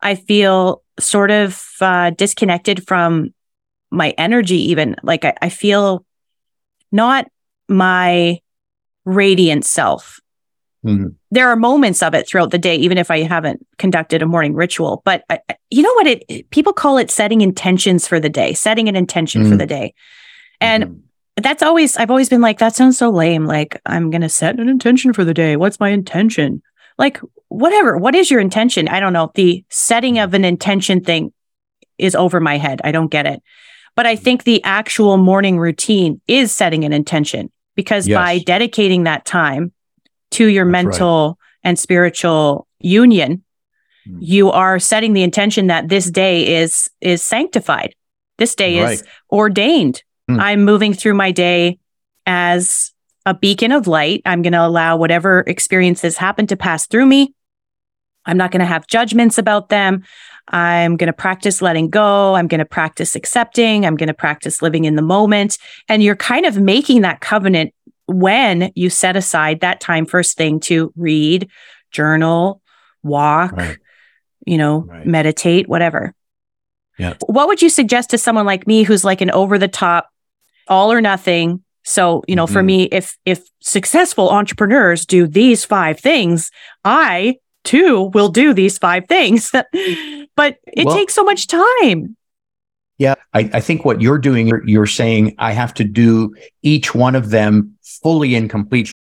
I 0.00 0.14
feel 0.14 0.84
sort 1.00 1.32
of 1.32 1.60
uh, 1.80 2.10
disconnected 2.10 2.86
from 2.86 3.34
my 3.90 4.10
energy, 4.10 4.70
even. 4.70 4.94
Like 5.02 5.24
I, 5.24 5.34
I 5.42 5.48
feel 5.48 6.04
not 6.92 7.26
my 7.68 8.40
radiant 9.04 9.64
self. 9.64 10.20
Mm-hmm. 10.84 11.08
There 11.30 11.48
are 11.48 11.56
moments 11.56 12.02
of 12.02 12.14
it 12.14 12.28
throughout 12.28 12.50
the 12.50 12.58
day, 12.58 12.76
even 12.76 12.98
if 12.98 13.10
I 13.10 13.22
haven't 13.22 13.66
conducted 13.78 14.22
a 14.22 14.26
morning 14.26 14.54
ritual. 14.54 15.02
But 15.04 15.24
I, 15.28 15.40
you 15.70 15.82
know 15.82 15.92
what? 15.94 16.06
It, 16.06 16.50
people 16.50 16.72
call 16.72 16.98
it 16.98 17.10
setting 17.10 17.40
intentions 17.40 18.06
for 18.06 18.20
the 18.20 18.28
day, 18.28 18.54
setting 18.54 18.88
an 18.88 18.96
intention 18.96 19.42
mm-hmm. 19.42 19.50
for 19.50 19.56
the 19.56 19.66
day, 19.66 19.94
and 20.60 20.84
mm-hmm. 20.84 21.42
that's 21.42 21.62
always 21.62 21.96
I've 21.96 22.10
always 22.10 22.28
been 22.28 22.40
like 22.40 22.58
that 22.58 22.76
sounds 22.76 22.96
so 22.96 23.10
lame. 23.10 23.44
Like 23.44 23.80
I'm 23.86 24.10
gonna 24.10 24.28
set 24.28 24.60
an 24.60 24.68
intention 24.68 25.12
for 25.12 25.24
the 25.24 25.34
day. 25.34 25.56
What's 25.56 25.80
my 25.80 25.88
intention? 25.88 26.62
Like 26.96 27.20
whatever. 27.48 27.96
What 27.96 28.14
is 28.14 28.30
your 28.30 28.40
intention? 28.40 28.88
I 28.88 29.00
don't 29.00 29.12
know. 29.12 29.32
The 29.34 29.64
setting 29.68 30.18
of 30.18 30.32
an 30.34 30.44
intention 30.44 31.02
thing 31.02 31.32
is 31.98 32.14
over 32.14 32.40
my 32.40 32.56
head. 32.56 32.80
I 32.84 32.92
don't 32.92 33.10
get 33.10 33.26
it. 33.26 33.42
But 33.98 34.06
I 34.06 34.14
think 34.14 34.44
the 34.44 34.62
actual 34.62 35.16
morning 35.16 35.58
routine 35.58 36.20
is 36.28 36.52
setting 36.52 36.84
an 36.84 36.92
intention 36.92 37.50
because 37.74 38.06
yes. 38.06 38.16
by 38.16 38.38
dedicating 38.38 39.02
that 39.02 39.24
time 39.24 39.72
to 40.30 40.46
your 40.46 40.64
That's 40.64 40.84
mental 40.84 41.30
right. 41.30 41.68
and 41.70 41.76
spiritual 41.76 42.68
union, 42.78 43.42
mm. 44.08 44.18
you 44.20 44.52
are 44.52 44.78
setting 44.78 45.14
the 45.14 45.24
intention 45.24 45.66
that 45.66 45.88
this 45.88 46.12
day 46.12 46.60
is 46.60 46.88
is 47.00 47.24
sanctified. 47.24 47.96
This 48.36 48.54
day 48.54 48.80
right. 48.80 48.92
is 48.92 49.04
ordained. 49.32 50.04
Mm. 50.30 50.38
I'm 50.42 50.64
moving 50.64 50.94
through 50.94 51.14
my 51.14 51.32
day 51.32 51.80
as 52.24 52.92
a 53.26 53.34
beacon 53.34 53.72
of 53.72 53.88
light. 53.88 54.22
I'm 54.24 54.42
going 54.42 54.52
to 54.52 54.64
allow 54.64 54.96
whatever 54.96 55.40
experiences 55.40 56.16
happen 56.16 56.46
to 56.46 56.56
pass 56.56 56.86
through 56.86 57.06
me. 57.06 57.34
I'm 58.24 58.36
not 58.36 58.52
going 58.52 58.60
to 58.60 58.66
have 58.66 58.86
judgments 58.86 59.38
about 59.38 59.70
them. 59.70 60.04
I'm 60.48 60.96
going 60.96 61.08
to 61.08 61.12
practice 61.12 61.60
letting 61.60 61.90
go. 61.90 62.34
I'm 62.34 62.48
going 62.48 62.58
to 62.58 62.64
practice 62.64 63.14
accepting. 63.14 63.84
I'm 63.84 63.96
going 63.96 64.08
to 64.08 64.14
practice 64.14 64.62
living 64.62 64.84
in 64.84 64.96
the 64.96 65.02
moment. 65.02 65.58
And 65.88 66.02
you're 66.02 66.16
kind 66.16 66.46
of 66.46 66.58
making 66.58 67.02
that 67.02 67.20
covenant 67.20 67.74
when 68.06 68.72
you 68.74 68.88
set 68.88 69.16
aside 69.16 69.60
that 69.60 69.80
time 69.80 70.06
first 70.06 70.36
thing 70.36 70.60
to 70.60 70.92
read, 70.96 71.48
journal, 71.90 72.62
walk, 73.02 73.52
right. 73.52 73.78
you 74.46 74.56
know, 74.56 74.80
right. 74.80 75.06
meditate, 75.06 75.68
whatever. 75.68 76.14
Yeah. 76.98 77.14
What 77.26 77.48
would 77.48 77.62
you 77.62 77.68
suggest 77.68 78.10
to 78.10 78.18
someone 78.18 78.46
like 78.46 78.66
me 78.66 78.82
who's 78.82 79.04
like 79.04 79.20
an 79.20 79.30
over 79.30 79.58
the 79.58 79.68
top, 79.68 80.08
all 80.66 80.90
or 80.90 81.00
nothing? 81.00 81.62
So, 81.84 82.22
you 82.26 82.34
know, 82.34 82.44
mm-hmm. 82.44 82.52
for 82.52 82.62
me, 82.62 82.84
if 82.84 83.16
if 83.24 83.48
successful 83.60 84.30
entrepreneurs 84.30 85.06
do 85.06 85.26
these 85.26 85.64
five 85.64 86.00
things, 86.00 86.50
I 86.84 87.36
too 87.64 88.10
will 88.14 88.28
do 88.28 88.52
these 88.52 88.78
five 88.78 89.06
things. 89.08 89.52
but 90.38 90.56
it 90.72 90.86
well, 90.86 90.94
takes 90.94 91.14
so 91.14 91.24
much 91.24 91.48
time. 91.48 92.16
Yeah, 92.96 93.16
I, 93.34 93.50
I, 93.52 93.60
think 93.60 93.84
what 93.84 94.00
you're 94.00 94.18
doing, 94.18 94.46
you're, 94.46 94.64
you're 94.66 94.86
saying 94.86 95.34
I 95.38 95.50
have 95.52 95.74
to 95.74 95.84
do 95.84 96.32
each 96.62 96.94
one 96.94 97.16
of 97.16 97.30
them 97.30 97.76
fully 97.82 98.36
and 98.36 98.48
completely. 98.48 98.94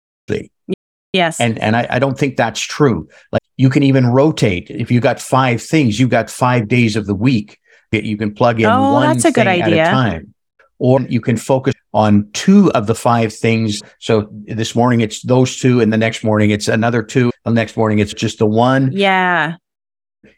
Yes. 1.12 1.40
And 1.40 1.58
and 1.58 1.76
I, 1.76 1.86
I 1.90 1.98
don't 1.98 2.18
think 2.18 2.36
that's 2.36 2.60
true. 2.60 3.08
Like 3.32 3.42
you 3.56 3.68
can 3.68 3.82
even 3.82 4.06
rotate. 4.06 4.70
If 4.70 4.90
you 4.90 5.00
got 5.00 5.20
five 5.20 5.60
things, 5.60 5.98
you 5.98 6.08
got 6.08 6.30
five 6.30 6.68
days 6.68 6.96
of 6.96 7.06
the 7.06 7.14
week 7.14 7.58
that 7.90 8.04
you 8.04 8.16
can 8.16 8.32
plug 8.32 8.60
in 8.60 8.66
oh, 8.66 8.92
one 8.92 9.06
that's 9.08 9.24
a 9.24 9.32
good 9.32 9.46
idea. 9.46 9.82
at 9.82 9.88
a 9.88 9.90
time. 9.90 10.34
Or 10.78 11.00
you 11.02 11.20
can 11.20 11.36
focus 11.36 11.74
on 11.92 12.28
two 12.32 12.70
of 12.72 12.86
the 12.86 12.94
five 12.94 13.32
things. 13.32 13.80
So 14.00 14.28
this 14.30 14.74
morning 14.74 15.00
it's 15.00 15.22
those 15.22 15.56
two, 15.56 15.80
and 15.80 15.92
the 15.92 15.96
next 15.96 16.24
morning 16.24 16.50
it's 16.50 16.68
another 16.68 17.02
two. 17.02 17.30
The 17.44 17.52
next 17.52 17.76
morning 17.76 18.00
it's 18.00 18.14
just 18.14 18.38
the 18.38 18.46
one. 18.46 18.90
Yeah. 18.92 19.54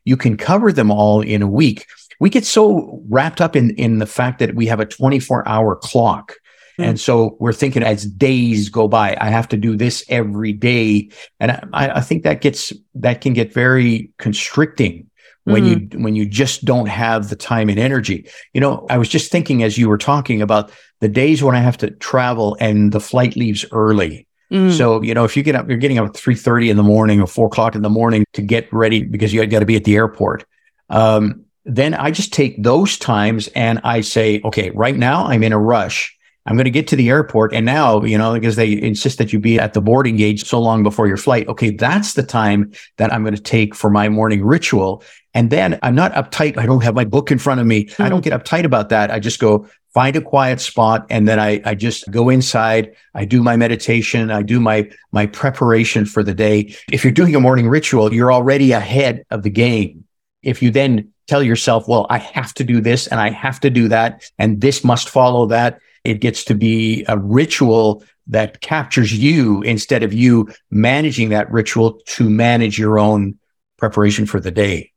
You 0.05 0.17
can 0.17 0.37
cover 0.37 0.73
them 0.73 0.91
all 0.91 1.21
in 1.21 1.43
a 1.43 1.47
week. 1.47 1.87
We 2.21 2.31
get 2.31 2.45
so 2.45 3.03
wrapped 3.09 3.41
up 3.41 3.57
in 3.57 3.71
in 3.77 3.99
the 3.99 4.07
fact 4.07 4.39
that 4.39 4.55
we 4.55 4.67
have 4.67 4.81
a 4.81 4.87
24 4.87 5.47
hour 5.49 5.77
clock. 5.77 6.35
Hmm. 6.77 6.83
And 6.83 7.01
so 7.01 7.37
we're 7.41 7.53
thinking 7.53 7.83
as 7.83 8.05
days 8.05 8.69
go 8.69 8.89
by, 8.89 9.17
I 9.21 9.29
have 9.29 9.49
to 9.49 9.57
do 9.57 9.77
this 9.77 10.05
every 10.09 10.53
day. 10.53 11.11
And 11.41 11.53
I, 11.73 11.89
I 11.89 12.01
think 12.01 12.23
that 12.25 12.41
gets, 12.41 12.73
that 12.95 13.21
can 13.21 13.33
get 13.33 13.53
very 13.53 14.11
constricting 14.19 15.09
when 15.47 15.65
mm-hmm. 15.65 15.97
you 15.97 16.03
when 16.03 16.17
you 16.17 16.27
just 16.27 16.65
don't 16.65 16.89
have 16.89 17.29
the 17.29 17.37
time 17.37 17.69
and 17.69 17.79
energy. 17.79 18.29
You 18.53 18.61
know, 18.61 18.85
I 18.91 18.99
was 18.99 19.09
just 19.09 19.31
thinking 19.31 19.63
as 19.63 19.79
you 19.79 19.89
were 19.89 19.99
talking 19.99 20.43
about 20.43 20.73
the 21.01 21.09
days 21.09 21.43
when 21.43 21.55
I 21.55 21.61
have 21.61 21.79
to 21.79 21.91
travel 21.93 22.57
and 22.61 22.93
the 22.93 23.01
flight 23.01 23.37
leaves 23.37 23.65
early. 23.71 24.26
Mm. 24.51 24.77
So, 24.77 25.03
you 25.03 25.15
know, 25.15 25.25
if 25.25 25.37
you 25.37 25.43
get 25.43 25.55
up, 25.55 25.69
you're 25.69 25.79
getting 25.79 25.99
up 25.99 26.07
at 26.07 26.13
3.30 26.13 26.71
in 26.71 26.77
the 26.77 26.83
morning 26.83 27.21
or 27.21 27.27
four 27.27 27.47
o'clock 27.47 27.75
in 27.75 27.83
the 27.83 27.91
morning 27.91 28.25
to 28.35 28.43
get 28.43 28.73
ready 28.73 29.03
because 29.03 29.33
you 29.33 29.45
got 29.47 29.61
to 29.61 29.67
be 29.67 29.77
at 29.77 29.85
the 29.85 29.97
airport. 29.97 30.45
Um, 30.89 31.45
then 31.65 31.95
I 31.95 32.13
just 32.13 32.33
take 32.33 32.63
those 32.63 32.97
times 32.97 33.49
and 33.49 33.81
I 33.83 34.01
say, 34.01 34.41
okay, 34.45 34.71
right 34.71 34.97
now 34.97 35.27
I'm 35.27 35.43
in 35.43 35.53
a 35.53 35.59
rush. 35.59 36.17
I'm 36.47 36.55
going 36.55 36.65
to 36.65 36.71
get 36.71 36.87
to 36.89 36.97
the 36.97 37.09
airport. 37.09 37.53
And 37.53 37.67
now, 37.67 38.05
you 38.05 38.17
know, 38.17 38.35
because 38.35 38.55
they 38.55 38.81
insist 38.81 39.19
that 39.19 39.33
you 39.33 39.41
be 39.41 39.59
at 39.59 39.75
the 39.75 39.81
boarding 39.81 40.17
gate 40.17 40.39
so 40.39 40.61
long 40.61 40.85
before 40.85 41.09
your 41.09 41.17
flight. 41.17 41.49
Okay, 41.49 41.71
that's 41.71 42.15
the 42.15 42.23
time 42.23 42.73
that 42.99 43.13
I'm 43.13 43.25
going 43.25 43.35
to 43.35 43.43
take 43.43 43.75
for 43.75 43.91
my 43.91 44.09
morning 44.09 44.45
ritual. 44.45 45.03
And 45.37 45.51
then 45.51 45.79
I'm 45.83 45.95
not 45.95 46.15
uptight. 46.15 46.57
I 46.57 46.65
don't 46.65 46.83
have 46.83 46.95
my 46.95 47.05
book 47.05 47.31
in 47.31 47.39
front 47.39 47.61
of 47.61 47.67
me. 47.67 47.85
Mm-hmm. 47.85 48.03
I 48.03 48.09
don't 48.09 48.25
hmm. 48.25 48.31
get 48.31 48.43
uptight 48.43 48.65
about 48.65 48.89
that. 48.89 49.11
I 49.11 49.21
just 49.21 49.39
go 49.39 49.69
find 49.93 50.17
a 50.17 50.23
quiet 50.23 50.63
spot. 50.63 51.05
And 51.11 51.29
then 51.29 51.39
I, 51.39 51.61
I 51.67 51.75
just 51.75 52.11
go 52.11 52.31
inside. 52.31 52.97
I 53.15 53.27
do 53.27 53.43
my 53.43 53.55
meditation. 53.55 54.31
I 54.31 54.41
do 54.41 54.61
my, 54.61 54.91
my 55.13 55.27
preparation 55.27 56.07
for 56.07 56.23
the 56.23 56.33
day. 56.33 56.75
If 56.91 57.05
you're 57.05 57.13
doing 57.13 57.37
a 57.37 57.41
morning 57.41 57.69
ritual, 57.69 58.15
you're 58.15 58.33
already 58.33 58.73
ahead 58.73 59.27
of 59.31 59.43
the 59.43 59.51
game. 59.51 60.05
If 60.43 60.63
you 60.63 60.71
then 60.71 61.13
tell 61.27 61.43
yourself, 61.43 61.87
well, 61.87 62.07
I 62.09 62.17
have 62.17 62.55
to 62.55 62.65
do 62.65 62.81
this 62.81 63.07
and 63.07 63.21
I 63.21 63.29
have 63.29 63.61
to 63.61 63.69
do 63.69 63.89
that, 63.89 64.25
and 64.39 64.63
this 64.63 64.85
must 64.85 65.11
follow 65.11 65.45
that, 65.47 65.81
it 66.05 66.21
gets 66.21 66.45
to 66.45 66.55
be 66.55 67.05
a 67.09 67.19
ritual 67.19 68.03
that 68.29 68.63
captures 68.63 69.13
you 69.13 69.61
instead 69.63 70.03
of 70.03 70.15
you 70.15 70.49
managing 70.71 71.29
that 71.31 71.51
ritual 71.51 72.01
to 72.07 72.31
manage 72.31 72.79
your 72.79 72.99
own 72.99 73.39
preparation 73.77 74.25
for 74.25 74.41
the 74.41 74.51
day. 74.51 74.93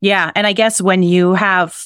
Yeah. 0.00 0.30
And 0.34 0.46
I 0.46 0.52
guess 0.52 0.80
when 0.80 1.02
you 1.02 1.34
have, 1.34 1.76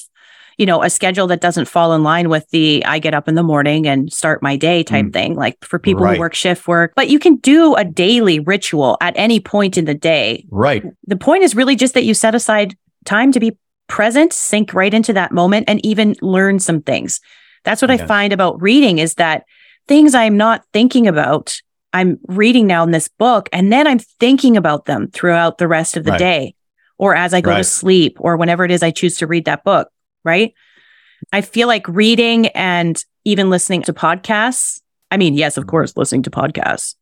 you 0.58 0.66
know, 0.66 0.82
a 0.82 0.90
schedule 0.90 1.26
that 1.28 1.40
doesn't 1.40 1.66
fall 1.66 1.94
in 1.94 2.02
line 2.02 2.28
with 2.28 2.48
the 2.50 2.84
I 2.84 2.98
get 2.98 3.14
up 3.14 3.28
in 3.28 3.34
the 3.34 3.42
morning 3.42 3.86
and 3.86 4.12
start 4.12 4.42
my 4.42 4.56
day 4.56 4.82
type 4.82 5.06
mm. 5.06 5.12
thing, 5.12 5.34
like 5.34 5.62
for 5.64 5.78
people 5.78 6.04
right. 6.04 6.16
who 6.16 6.20
work 6.20 6.34
shift 6.34 6.68
work, 6.68 6.92
but 6.94 7.08
you 7.08 7.18
can 7.18 7.36
do 7.36 7.74
a 7.74 7.84
daily 7.84 8.38
ritual 8.38 8.98
at 9.00 9.14
any 9.16 9.40
point 9.40 9.78
in 9.78 9.86
the 9.86 9.94
day. 9.94 10.46
Right. 10.50 10.84
The 11.06 11.16
point 11.16 11.42
is 11.42 11.56
really 11.56 11.76
just 11.76 11.94
that 11.94 12.04
you 12.04 12.14
set 12.14 12.34
aside 12.34 12.76
time 13.04 13.32
to 13.32 13.40
be 13.40 13.56
present, 13.88 14.32
sink 14.32 14.74
right 14.74 14.92
into 14.92 15.12
that 15.14 15.32
moment, 15.32 15.64
and 15.68 15.84
even 15.84 16.16
learn 16.20 16.58
some 16.58 16.82
things. 16.82 17.20
That's 17.64 17.82
what 17.82 17.90
I 17.90 17.96
find 17.96 18.32
about 18.32 18.60
reading 18.60 18.98
is 18.98 19.14
that 19.14 19.44
things 19.86 20.14
I'm 20.14 20.36
not 20.36 20.64
thinking 20.72 21.06
about, 21.06 21.60
I'm 21.92 22.18
reading 22.26 22.66
now 22.66 22.82
in 22.82 22.90
this 22.90 23.08
book, 23.08 23.48
and 23.52 23.72
then 23.72 23.86
I'm 23.86 23.98
thinking 23.98 24.56
about 24.56 24.86
them 24.86 25.08
throughout 25.08 25.58
the 25.58 25.68
rest 25.68 25.96
of 25.96 26.04
the 26.04 26.12
right. 26.12 26.18
day 26.18 26.54
or 26.98 27.14
as 27.14 27.34
I 27.34 27.40
go 27.40 27.50
right. 27.50 27.58
to 27.58 27.64
sleep 27.64 28.16
or 28.20 28.36
whenever 28.36 28.64
it 28.64 28.70
is 28.70 28.82
I 28.82 28.90
choose 28.90 29.18
to 29.18 29.26
read 29.26 29.44
that 29.46 29.64
book. 29.64 29.88
Right. 30.24 30.54
I 31.32 31.40
feel 31.40 31.68
like 31.68 31.86
reading 31.88 32.48
and 32.48 33.02
even 33.24 33.50
listening 33.50 33.82
to 33.82 33.92
podcasts. 33.92 34.80
I 35.10 35.16
mean, 35.16 35.34
yes, 35.34 35.56
of 35.56 35.66
course, 35.66 35.96
listening 35.96 36.22
to 36.24 36.30
podcasts 36.30 36.94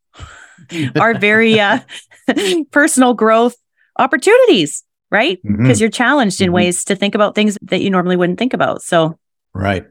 are 0.99 1.17
very 1.17 1.59
uh, 1.59 1.79
personal 2.71 3.13
growth 3.13 3.55
opportunities, 3.97 4.83
right? 5.09 5.39
Because 5.43 5.59
mm-hmm. 5.59 5.81
you're 5.81 5.89
challenged 5.89 6.41
in 6.41 6.47
mm-hmm. 6.47 6.55
ways 6.55 6.83
to 6.85 6.95
think 6.95 7.15
about 7.15 7.35
things 7.35 7.57
that 7.63 7.81
you 7.81 7.89
normally 7.89 8.15
wouldn't 8.15 8.39
think 8.39 8.53
about. 8.53 8.81
So, 8.81 9.17
right. 9.53 9.85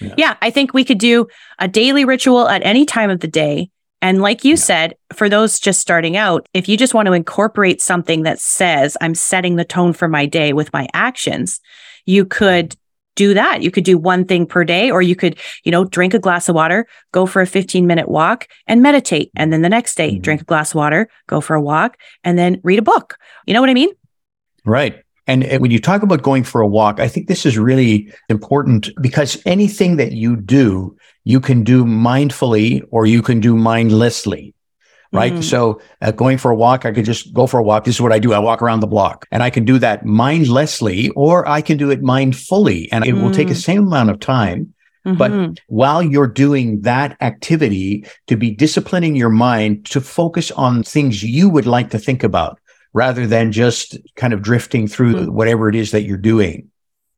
Yeah. 0.00 0.14
yeah, 0.18 0.36
I 0.42 0.50
think 0.50 0.74
we 0.74 0.84
could 0.84 0.98
do 0.98 1.26
a 1.58 1.68
daily 1.68 2.04
ritual 2.04 2.48
at 2.48 2.62
any 2.64 2.84
time 2.84 3.08
of 3.08 3.20
the 3.20 3.28
day. 3.28 3.70
And 4.06 4.22
like 4.22 4.44
you 4.44 4.50
yeah. 4.50 4.56
said, 4.56 4.94
for 5.12 5.28
those 5.28 5.58
just 5.58 5.80
starting 5.80 6.16
out, 6.16 6.48
if 6.54 6.68
you 6.68 6.76
just 6.76 6.94
want 6.94 7.06
to 7.06 7.12
incorporate 7.12 7.82
something 7.82 8.22
that 8.22 8.38
says, 8.38 8.96
I'm 9.00 9.16
setting 9.16 9.56
the 9.56 9.64
tone 9.64 9.92
for 9.92 10.06
my 10.06 10.26
day 10.26 10.52
with 10.52 10.72
my 10.72 10.86
actions, 10.94 11.60
you 12.04 12.24
could 12.24 12.76
do 13.16 13.34
that. 13.34 13.62
You 13.62 13.72
could 13.72 13.82
do 13.82 13.98
one 13.98 14.24
thing 14.24 14.46
per 14.46 14.62
day, 14.62 14.92
or 14.92 15.02
you 15.02 15.16
could, 15.16 15.36
you 15.64 15.72
know, 15.72 15.84
drink 15.84 16.14
a 16.14 16.20
glass 16.20 16.48
of 16.48 16.54
water, 16.54 16.86
go 17.10 17.26
for 17.26 17.42
a 17.42 17.48
15 17.48 17.84
minute 17.84 18.08
walk 18.08 18.46
and 18.68 18.80
meditate. 18.80 19.32
And 19.34 19.52
then 19.52 19.62
the 19.62 19.68
next 19.68 19.96
day, 19.96 20.12
mm-hmm. 20.12 20.22
drink 20.22 20.40
a 20.42 20.44
glass 20.44 20.70
of 20.70 20.76
water, 20.76 21.08
go 21.26 21.40
for 21.40 21.56
a 21.56 21.60
walk, 21.60 21.96
and 22.22 22.38
then 22.38 22.60
read 22.62 22.78
a 22.78 22.82
book. 22.82 23.18
You 23.44 23.54
know 23.54 23.60
what 23.60 23.70
I 23.70 23.74
mean? 23.74 23.90
Right. 24.64 25.02
And 25.26 25.42
when 25.60 25.72
you 25.72 25.80
talk 25.80 26.04
about 26.04 26.22
going 26.22 26.44
for 26.44 26.60
a 26.60 26.66
walk, 26.68 27.00
I 27.00 27.08
think 27.08 27.26
this 27.26 27.44
is 27.44 27.58
really 27.58 28.12
important 28.28 28.90
because 29.00 29.42
anything 29.44 29.96
that 29.96 30.12
you 30.12 30.36
do, 30.36 30.96
you 31.26 31.40
can 31.40 31.64
do 31.64 31.84
mindfully 31.84 32.82
or 32.90 33.04
you 33.04 33.20
can 33.20 33.40
do 33.40 33.56
mindlessly 33.56 34.54
right? 35.12 35.32
Mm-hmm. 35.32 35.42
So 35.42 35.80
uh, 36.02 36.10
going 36.10 36.36
for 36.36 36.50
a 36.50 36.56
walk, 36.56 36.84
I 36.84 36.92
could 36.92 37.04
just 37.04 37.32
go 37.32 37.46
for 37.46 37.58
a 37.58 37.62
walk. 37.62 37.84
This 37.84 37.94
is 37.94 38.00
what 38.00 38.12
I 38.12 38.18
do. 38.18 38.32
I 38.32 38.38
walk 38.38 38.60
around 38.60 38.80
the 38.80 38.86
block 38.86 39.24
and 39.30 39.42
I 39.42 39.50
can 39.50 39.64
do 39.64 39.78
that 39.78 40.04
mindlessly 40.04 41.10
or 41.10 41.48
I 41.48 41.62
can 41.62 41.78
do 41.78 41.90
it 41.90 42.02
mindfully 42.02 42.88
and 42.92 43.04
it 43.04 43.14
mm-hmm. 43.14 43.22
will 43.22 43.30
take 43.30 43.48
the 43.48 43.54
mm. 43.54 43.64
same 43.64 43.86
amount 43.86 44.10
of 44.10 44.20
time. 44.20 44.74
Mm-hmm. 45.06 45.16
But 45.16 45.60
while 45.68 46.02
you're 46.02 46.26
doing 46.26 46.80
that 46.82 47.16
activity 47.20 48.04
to 48.26 48.36
be 48.36 48.50
disciplining 48.50 49.14
your 49.14 49.30
mind 49.30 49.86
to 49.86 50.00
focus 50.00 50.50
on 50.50 50.82
things 50.82 51.22
you 51.22 51.48
would 51.48 51.66
like 51.66 51.90
to 51.90 51.98
think 51.98 52.24
about 52.24 52.58
rather 52.92 53.26
than 53.26 53.52
just 53.52 53.96
kind 54.16 54.32
of 54.32 54.42
drifting 54.42 54.88
through 54.88 55.14
mm. 55.14 55.28
whatever 55.28 55.68
it 55.68 55.76
is 55.76 55.92
that 55.92 56.02
you're 56.02 56.18
doing. 56.18 56.68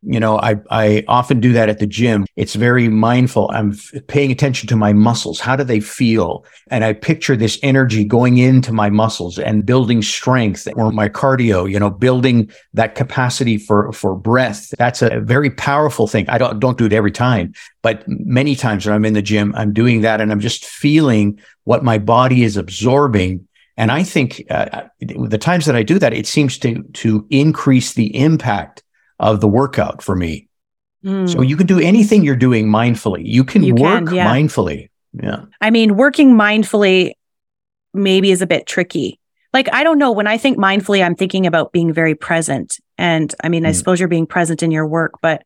You 0.02 0.20
know, 0.20 0.38
I, 0.38 0.56
I 0.70 1.04
often 1.08 1.40
do 1.40 1.52
that 1.54 1.68
at 1.68 1.80
the 1.80 1.86
gym. 1.86 2.24
It's 2.36 2.54
very 2.54 2.88
mindful. 2.88 3.50
I'm 3.52 3.72
f- 3.72 4.06
paying 4.06 4.30
attention 4.30 4.68
to 4.68 4.76
my 4.76 4.92
muscles. 4.92 5.40
How 5.40 5.56
do 5.56 5.64
they 5.64 5.80
feel? 5.80 6.44
And 6.70 6.84
I 6.84 6.92
picture 6.92 7.34
this 7.36 7.58
energy 7.64 8.04
going 8.04 8.38
into 8.38 8.72
my 8.72 8.90
muscles 8.90 9.40
and 9.40 9.66
building 9.66 10.02
strength 10.02 10.68
or 10.76 10.92
my 10.92 11.08
cardio, 11.08 11.68
you 11.68 11.80
know, 11.80 11.90
building 11.90 12.48
that 12.74 12.94
capacity 12.94 13.58
for, 13.58 13.92
for 13.92 14.14
breath. 14.14 14.72
That's 14.78 15.02
a 15.02 15.18
very 15.20 15.50
powerful 15.50 16.06
thing. 16.06 16.28
I 16.28 16.38
don't, 16.38 16.60
don't 16.60 16.78
do 16.78 16.86
it 16.86 16.92
every 16.92 17.12
time, 17.12 17.52
but 17.82 18.04
many 18.06 18.54
times 18.54 18.86
when 18.86 18.94
I'm 18.94 19.04
in 19.04 19.14
the 19.14 19.22
gym, 19.22 19.52
I'm 19.56 19.72
doing 19.72 20.02
that 20.02 20.20
and 20.20 20.30
I'm 20.30 20.40
just 20.40 20.64
feeling 20.64 21.40
what 21.64 21.82
my 21.82 21.98
body 21.98 22.44
is 22.44 22.56
absorbing 22.56 23.48
and 23.76 23.92
I 23.92 24.02
think 24.02 24.42
uh, 24.50 24.88
the 24.98 25.38
times 25.38 25.66
that 25.66 25.76
I 25.76 25.84
do 25.84 26.00
that, 26.00 26.12
it 26.12 26.26
seems 26.26 26.58
to 26.58 26.82
to 26.94 27.24
increase 27.30 27.94
the 27.94 28.14
impact 28.16 28.82
of 29.18 29.40
the 29.40 29.48
workout 29.48 30.02
for 30.02 30.14
me. 30.14 30.48
Mm. 31.04 31.30
So 31.30 31.42
you 31.42 31.56
can 31.56 31.66
do 31.66 31.78
anything 31.78 32.22
you're 32.22 32.36
doing 32.36 32.66
mindfully. 32.66 33.22
You 33.24 33.44
can 33.44 33.62
you 33.62 33.74
work 33.74 34.06
can, 34.06 34.14
yeah. 34.14 34.26
mindfully. 34.26 34.90
Yeah. 35.12 35.44
I 35.60 35.70
mean, 35.70 35.96
working 35.96 36.34
mindfully 36.34 37.12
maybe 37.94 38.30
is 38.30 38.42
a 38.42 38.46
bit 38.46 38.66
tricky. 38.66 39.18
Like, 39.52 39.72
I 39.72 39.82
don't 39.82 39.98
know. 39.98 40.12
When 40.12 40.26
I 40.26 40.36
think 40.36 40.58
mindfully, 40.58 41.04
I'm 41.04 41.14
thinking 41.14 41.46
about 41.46 41.72
being 41.72 41.92
very 41.92 42.14
present. 42.14 42.78
And 42.98 43.34
I 43.42 43.48
mean, 43.48 43.64
mm. 43.64 43.68
I 43.68 43.72
suppose 43.72 43.98
you're 43.98 44.08
being 44.08 44.26
present 44.26 44.62
in 44.62 44.70
your 44.70 44.86
work, 44.86 45.14
but 45.22 45.42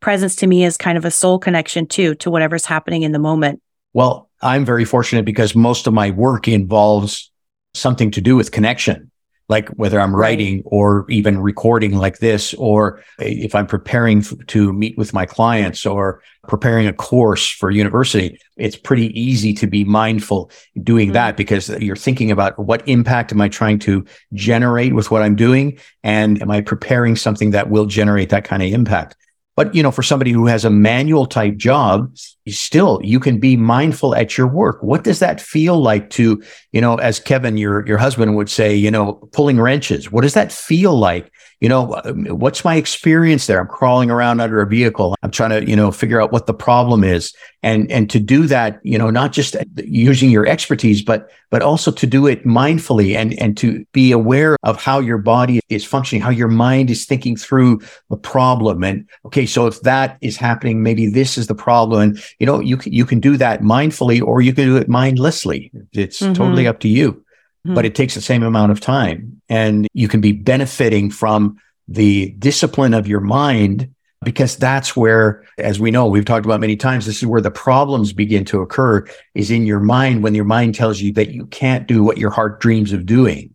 presence 0.00 0.36
to 0.36 0.46
me 0.46 0.64
is 0.64 0.76
kind 0.76 0.96
of 0.96 1.04
a 1.04 1.10
soul 1.10 1.38
connection 1.38 1.86
too, 1.86 2.14
to 2.16 2.30
whatever's 2.30 2.64
happening 2.64 3.02
in 3.02 3.12
the 3.12 3.18
moment. 3.18 3.60
Well, 3.92 4.30
I'm 4.40 4.64
very 4.64 4.84
fortunate 4.84 5.24
because 5.24 5.54
most 5.54 5.86
of 5.86 5.92
my 5.92 6.10
work 6.10 6.48
involves 6.48 7.30
something 7.74 8.10
to 8.12 8.20
do 8.20 8.36
with 8.36 8.50
connection 8.50 9.11
like 9.52 9.68
whether 9.80 10.00
I'm 10.00 10.16
writing 10.16 10.62
or 10.64 11.04
even 11.10 11.38
recording 11.38 11.92
like 12.04 12.18
this, 12.18 12.54
or 12.54 13.04
if 13.18 13.54
I'm 13.54 13.66
preparing 13.66 14.18
f- 14.20 14.32
to 14.48 14.72
meet 14.72 14.96
with 14.96 15.12
my 15.12 15.26
clients 15.26 15.84
or 15.84 16.22
preparing 16.48 16.86
a 16.86 16.92
course 16.94 17.48
for 17.50 17.70
university, 17.70 18.40
it's 18.56 18.76
pretty 18.76 19.08
easy 19.18 19.52
to 19.54 19.66
be 19.66 19.84
mindful 19.84 20.50
doing 20.82 21.08
mm-hmm. 21.08 21.20
that 21.20 21.36
because 21.36 21.68
you're 21.68 21.96
thinking 21.96 22.30
about 22.30 22.58
what 22.58 22.82
impact 22.88 23.30
am 23.30 23.42
I 23.42 23.48
trying 23.48 23.78
to 23.80 24.06
generate 24.32 24.94
with 24.94 25.10
what 25.10 25.22
I'm 25.22 25.36
doing? 25.36 25.78
And 26.02 26.40
am 26.40 26.50
I 26.50 26.62
preparing 26.62 27.14
something 27.14 27.50
that 27.50 27.68
will 27.68 27.86
generate 27.86 28.30
that 28.30 28.44
kind 28.44 28.62
of 28.62 28.72
impact? 28.72 29.16
But, 29.54 29.74
you 29.74 29.82
know, 29.82 29.90
for 29.90 30.02
somebody 30.02 30.32
who 30.32 30.46
has 30.46 30.64
a 30.64 30.70
manual 30.70 31.26
type 31.26 31.56
job, 31.56 32.16
still 32.48 33.00
you 33.02 33.20
can 33.20 33.38
be 33.38 33.56
mindful 33.56 34.14
at 34.14 34.36
your 34.36 34.46
work. 34.46 34.82
What 34.82 35.04
does 35.04 35.18
that 35.20 35.40
feel 35.40 35.80
like 35.80 36.10
to, 36.10 36.42
you 36.72 36.80
know, 36.80 36.96
as 36.96 37.20
Kevin, 37.20 37.56
your, 37.56 37.86
your 37.86 37.98
husband 37.98 38.36
would 38.36 38.50
say, 38.50 38.74
you 38.74 38.90
know, 38.90 39.14
pulling 39.32 39.60
wrenches? 39.60 40.10
What 40.10 40.22
does 40.22 40.34
that 40.34 40.52
feel 40.52 40.96
like 40.98 41.30
you 41.62 41.68
know, 41.68 41.94
um, 42.04 42.24
what's 42.26 42.64
my 42.64 42.74
experience 42.74 43.46
there? 43.46 43.60
I'm 43.60 43.68
crawling 43.68 44.10
around 44.10 44.40
under 44.40 44.60
a 44.60 44.66
vehicle. 44.66 45.14
I'm 45.22 45.30
trying 45.30 45.50
to, 45.50 45.64
you 45.64 45.76
know, 45.76 45.92
figure 45.92 46.20
out 46.20 46.32
what 46.32 46.46
the 46.46 46.52
problem 46.52 47.04
is. 47.04 47.32
And, 47.62 47.88
and 47.88 48.10
to 48.10 48.18
do 48.18 48.48
that, 48.48 48.80
you 48.82 48.98
know, 48.98 49.10
not 49.10 49.30
just 49.30 49.54
uh, 49.54 49.62
using 49.76 50.28
your 50.28 50.44
expertise, 50.44 51.02
but, 51.02 51.30
but 51.50 51.62
also 51.62 51.92
to 51.92 52.04
do 52.04 52.26
it 52.26 52.44
mindfully 52.44 53.14
and, 53.14 53.34
and 53.34 53.56
to 53.58 53.84
be 53.92 54.10
aware 54.10 54.56
of 54.64 54.82
how 54.82 54.98
your 54.98 55.18
body 55.18 55.60
is 55.68 55.84
functioning, 55.84 56.20
how 56.20 56.30
your 56.30 56.48
mind 56.48 56.90
is 56.90 57.06
thinking 57.06 57.36
through 57.36 57.80
the 58.10 58.16
problem. 58.16 58.82
And 58.82 59.08
okay, 59.26 59.46
so 59.46 59.68
if 59.68 59.82
that 59.82 60.18
is 60.20 60.36
happening, 60.36 60.82
maybe 60.82 61.06
this 61.06 61.38
is 61.38 61.46
the 61.46 61.54
problem. 61.54 62.02
And, 62.02 62.24
you 62.42 62.46
know, 62.46 62.60
you 62.60 62.76
can, 62.76 62.92
you 62.92 63.06
can 63.06 63.20
do 63.20 63.36
that 63.38 63.62
mindfully 63.62 64.20
or 64.20 64.42
you 64.42 64.52
can 64.52 64.66
do 64.66 64.76
it 64.76 64.88
mindlessly. 64.88 65.70
It's 65.92 66.20
mm-hmm. 66.20 66.34
totally 66.34 66.66
up 66.66 66.80
to 66.80 66.88
you 66.88 67.22
mm-hmm. 67.66 67.74
but 67.74 67.84
it 67.84 67.94
takes 67.94 68.14
the 68.14 68.20
same 68.20 68.42
amount 68.42 68.72
of 68.72 68.80
time. 68.80 69.40
And 69.48 69.86
you 69.92 70.08
can 70.08 70.20
be 70.20 70.32
benefiting 70.32 71.10
from 71.10 71.58
the 71.88 72.30
discipline 72.38 72.94
of 72.94 73.06
your 73.06 73.20
mind 73.20 73.94
because 74.24 74.56
that's 74.56 74.96
where, 74.96 75.44
as 75.58 75.80
we 75.80 75.90
know, 75.90 76.06
we've 76.06 76.24
talked 76.24 76.46
about 76.46 76.60
many 76.60 76.76
times, 76.76 77.06
this 77.06 77.18
is 77.18 77.26
where 77.26 77.40
the 77.40 77.50
problems 77.50 78.12
begin 78.12 78.44
to 78.46 78.60
occur 78.60 79.04
is 79.34 79.50
in 79.50 79.66
your 79.66 79.80
mind 79.80 80.22
when 80.22 80.34
your 80.34 80.44
mind 80.44 80.76
tells 80.76 81.00
you 81.00 81.12
that 81.14 81.32
you 81.32 81.46
can't 81.46 81.88
do 81.88 82.04
what 82.04 82.18
your 82.18 82.30
heart 82.30 82.60
dreams 82.60 82.92
of 82.92 83.04
doing. 83.04 83.52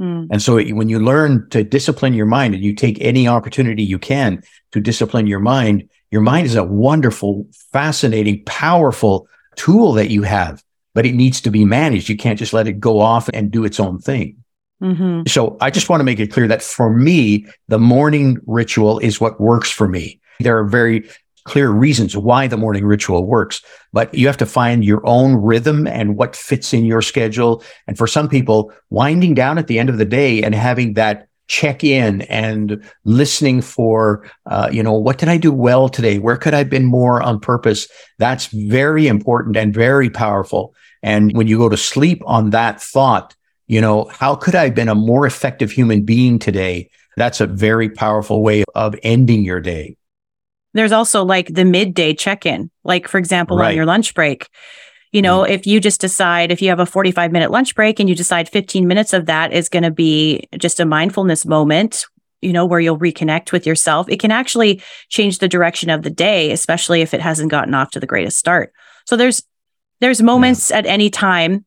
Mm. 0.00 0.28
And 0.30 0.40
so 0.40 0.58
when 0.58 0.88
you 0.88 1.00
learn 1.00 1.50
to 1.50 1.62
discipline 1.62 2.14
your 2.14 2.24
mind 2.24 2.54
and 2.54 2.64
you 2.64 2.74
take 2.74 2.96
any 3.02 3.28
opportunity 3.28 3.82
you 3.82 3.98
can 3.98 4.42
to 4.72 4.80
discipline 4.80 5.26
your 5.26 5.40
mind, 5.40 5.90
your 6.10 6.22
mind 6.22 6.46
is 6.46 6.54
a 6.54 6.64
wonderful, 6.64 7.46
fascinating, 7.72 8.44
powerful 8.44 9.28
tool 9.56 9.92
that 9.92 10.10
you 10.10 10.22
have 10.22 10.62
but 10.94 11.06
it 11.06 11.14
needs 11.14 11.40
to 11.42 11.50
be 11.50 11.64
managed. 11.64 12.08
You 12.08 12.16
can't 12.16 12.38
just 12.38 12.52
let 12.52 12.66
it 12.66 12.80
go 12.80 13.00
off 13.00 13.28
and 13.32 13.50
do 13.50 13.64
its 13.64 13.80
own 13.80 13.98
thing. 13.98 14.36
Mm-hmm. 14.82 15.22
So 15.28 15.56
I 15.60 15.70
just 15.70 15.88
want 15.88 16.00
to 16.00 16.04
make 16.04 16.20
it 16.20 16.32
clear 16.32 16.48
that 16.48 16.62
for 16.62 16.90
me, 16.90 17.46
the 17.68 17.78
morning 17.78 18.38
ritual 18.46 18.98
is 18.98 19.20
what 19.20 19.40
works 19.40 19.70
for 19.70 19.86
me. 19.86 20.20
There 20.40 20.58
are 20.58 20.64
very 20.64 21.08
clear 21.44 21.70
reasons 21.70 22.16
why 22.16 22.46
the 22.46 22.56
morning 22.56 22.84
ritual 22.84 23.26
works, 23.26 23.62
but 23.92 24.12
you 24.14 24.26
have 24.26 24.36
to 24.38 24.46
find 24.46 24.84
your 24.84 25.06
own 25.06 25.36
rhythm 25.36 25.86
and 25.86 26.16
what 26.16 26.36
fits 26.36 26.72
in 26.72 26.84
your 26.84 27.02
schedule. 27.02 27.62
And 27.86 27.96
for 27.96 28.06
some 28.06 28.28
people, 28.28 28.72
winding 28.90 29.34
down 29.34 29.58
at 29.58 29.66
the 29.66 29.78
end 29.78 29.90
of 29.90 29.98
the 29.98 30.04
day 30.04 30.42
and 30.42 30.54
having 30.54 30.94
that 30.94 31.28
check 31.50 31.82
in 31.82 32.22
and 32.22 32.80
listening 33.04 33.60
for, 33.60 34.24
uh, 34.46 34.70
you 34.72 34.84
know, 34.84 34.92
what 34.92 35.18
did 35.18 35.28
I 35.28 35.36
do 35.36 35.50
well 35.50 35.88
today? 35.88 36.20
Where 36.20 36.36
could 36.36 36.54
I 36.54 36.58
have 36.58 36.70
been 36.70 36.84
more 36.84 37.20
on 37.20 37.40
purpose? 37.40 37.88
That's 38.18 38.46
very 38.46 39.08
important 39.08 39.56
and 39.56 39.74
very 39.74 40.10
powerful. 40.10 40.72
And 41.02 41.36
when 41.36 41.48
you 41.48 41.58
go 41.58 41.68
to 41.68 41.76
sleep 41.76 42.22
on 42.24 42.50
that 42.50 42.80
thought, 42.80 43.34
you 43.66 43.80
know, 43.80 44.04
how 44.12 44.36
could 44.36 44.54
I 44.54 44.64
have 44.64 44.76
been 44.76 44.88
a 44.88 44.94
more 44.94 45.26
effective 45.26 45.72
human 45.72 46.04
being 46.04 46.38
today? 46.38 46.88
That's 47.16 47.40
a 47.40 47.48
very 47.48 47.90
powerful 47.90 48.44
way 48.44 48.62
of 48.76 48.94
ending 49.02 49.42
your 49.42 49.60
day. 49.60 49.96
There's 50.72 50.92
also 50.92 51.24
like 51.24 51.52
the 51.52 51.64
midday 51.64 52.14
check 52.14 52.46
in, 52.46 52.70
like, 52.84 53.08
for 53.08 53.18
example, 53.18 53.56
right. 53.56 53.70
on 53.70 53.74
your 53.74 53.86
lunch 53.86 54.14
break 54.14 54.48
you 55.12 55.22
know, 55.22 55.40
mm-hmm. 55.40 55.52
if 55.52 55.66
you 55.66 55.80
just 55.80 56.00
decide, 56.00 56.52
if 56.52 56.62
you 56.62 56.68
have 56.68 56.80
a 56.80 56.86
45 56.86 57.32
minute 57.32 57.50
lunch 57.50 57.74
break 57.74 57.98
and 57.98 58.08
you 58.08 58.14
decide 58.14 58.48
15 58.48 58.86
minutes 58.86 59.12
of 59.12 59.26
that 59.26 59.52
is 59.52 59.68
going 59.68 59.82
to 59.82 59.90
be 59.90 60.48
just 60.58 60.80
a 60.80 60.84
mindfulness 60.84 61.44
moment, 61.44 62.06
you 62.40 62.52
know, 62.52 62.64
where 62.64 62.80
you'll 62.80 62.98
reconnect 62.98 63.52
with 63.52 63.66
yourself, 63.66 64.08
it 64.08 64.20
can 64.20 64.30
actually 64.30 64.82
change 65.08 65.38
the 65.38 65.48
direction 65.48 65.90
of 65.90 66.02
the 66.02 66.10
day, 66.10 66.52
especially 66.52 67.02
if 67.02 67.12
it 67.12 67.20
hasn't 67.20 67.50
gotten 67.50 67.74
off 67.74 67.90
to 67.90 68.00
the 68.00 68.06
greatest 68.06 68.38
start. 68.38 68.72
So 69.04 69.16
there's, 69.16 69.42
there's 70.00 70.22
moments 70.22 70.70
yeah. 70.70 70.78
at 70.78 70.86
any 70.86 71.10
time 71.10 71.64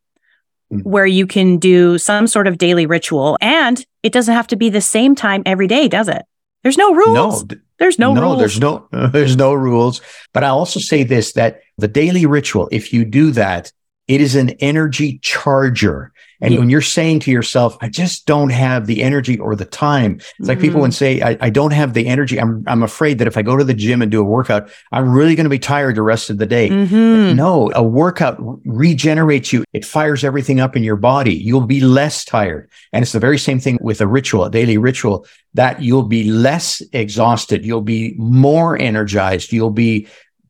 mm. 0.72 0.84
where 0.84 1.06
you 1.06 1.28
can 1.28 1.58
do 1.58 1.98
some 1.98 2.28
sort 2.28 2.48
of 2.48 2.58
daily 2.58 2.86
ritual 2.86 3.38
and 3.42 3.86
it 4.04 4.14
doesn't 4.14 4.34
have 4.34 4.48
to 4.48 4.56
be 4.56 4.70
the 4.70 4.82
same 4.82 5.16
time 5.16 5.44
every 5.46 5.68
day, 5.68 5.88
does 5.88 6.08
it? 6.08 6.24
There's 6.64 6.78
no 6.78 6.94
rules. 6.94 7.44
No, 7.44 7.58
there's 7.78 8.00
no, 8.00 8.14
no 8.14 8.22
rules. 8.22 8.40
There's 8.40 8.60
no 8.60 8.88
there's 8.92 9.36
no 9.36 9.54
rules. 9.54 10.02
But 10.34 10.44
I 10.44 10.48
also 10.48 10.80
say 10.80 11.04
this 11.04 11.34
that 11.34 11.62
the 11.78 11.88
daily 11.88 12.26
ritual, 12.26 12.70
if 12.72 12.94
you 12.94 13.06
do 13.06 13.32
that, 13.32 13.72
it 14.08 14.22
is 14.22 14.36
an 14.36 14.50
energy 14.60 15.20
charger. 15.20 16.12
And 16.42 16.54
yeah. 16.54 16.60
when 16.60 16.70
you're 16.70 16.82
saying 16.82 17.22
to 17.22 17.32
yourself, 17.32 17.78
I 17.80 17.88
just 17.88 18.26
don't 18.26 18.50
have 18.50 18.86
the 18.86 19.02
energy 19.02 19.40
or 19.40 19.56
the 19.56 19.64
time, 19.64 20.16
it's 20.16 20.26
mm-hmm. 20.26 20.46
like 20.48 20.60
people 20.60 20.82
would 20.82 20.94
say, 20.94 21.22
I, 21.22 21.38
I, 21.40 21.50
don't 21.50 21.72
have 21.72 21.94
the 21.94 22.06
energy. 22.06 22.38
I'm, 22.38 22.66
I'm 22.68 22.84
afraid 22.84 23.20
that 23.20 23.30
if 23.30 23.38
I 23.38 23.44
go 23.44 23.56
to 23.56 23.64
the 23.64 23.74
gym 23.74 24.02
and 24.02 24.12
do 24.12 24.20
a 24.20 24.26
workout, 24.26 24.70
I'm 24.92 25.10
really 25.10 25.36
going 25.36 25.46
to 25.46 25.50
be 25.50 25.58
tired 25.58 25.96
the 25.96 26.02
rest 26.02 26.30
of 26.30 26.40
the 26.40 26.46
day. 26.46 26.70
Mm-hmm. 26.70 27.38
No, 27.38 27.72
a 27.74 27.82
workout 27.82 28.36
regenerates 28.66 29.54
you. 29.54 29.64
It 29.72 29.86
fires 29.86 30.26
everything 30.26 30.60
up 30.60 30.76
in 30.76 30.84
your 30.84 30.98
body. 30.98 31.34
You'll 31.34 31.62
be 31.62 31.80
less 31.80 32.26
tired. 32.26 32.70
And 32.92 33.04
it's 33.04 33.14
the 33.14 33.22
very 33.22 33.40
same 33.40 33.62
thing 33.62 33.78
with 33.80 34.02
a 34.02 34.08
ritual, 34.08 34.44
a 34.44 34.52
daily 34.52 34.78
ritual 34.78 35.26
that 35.54 35.82
you'll 35.82 36.04
be 36.04 36.30
less 36.30 36.82
exhausted. 36.92 37.66
You'll 37.66 37.80
be 37.80 38.16
more 38.18 38.78
energized. 38.78 39.54
You'll 39.54 39.70
be 39.70 40.08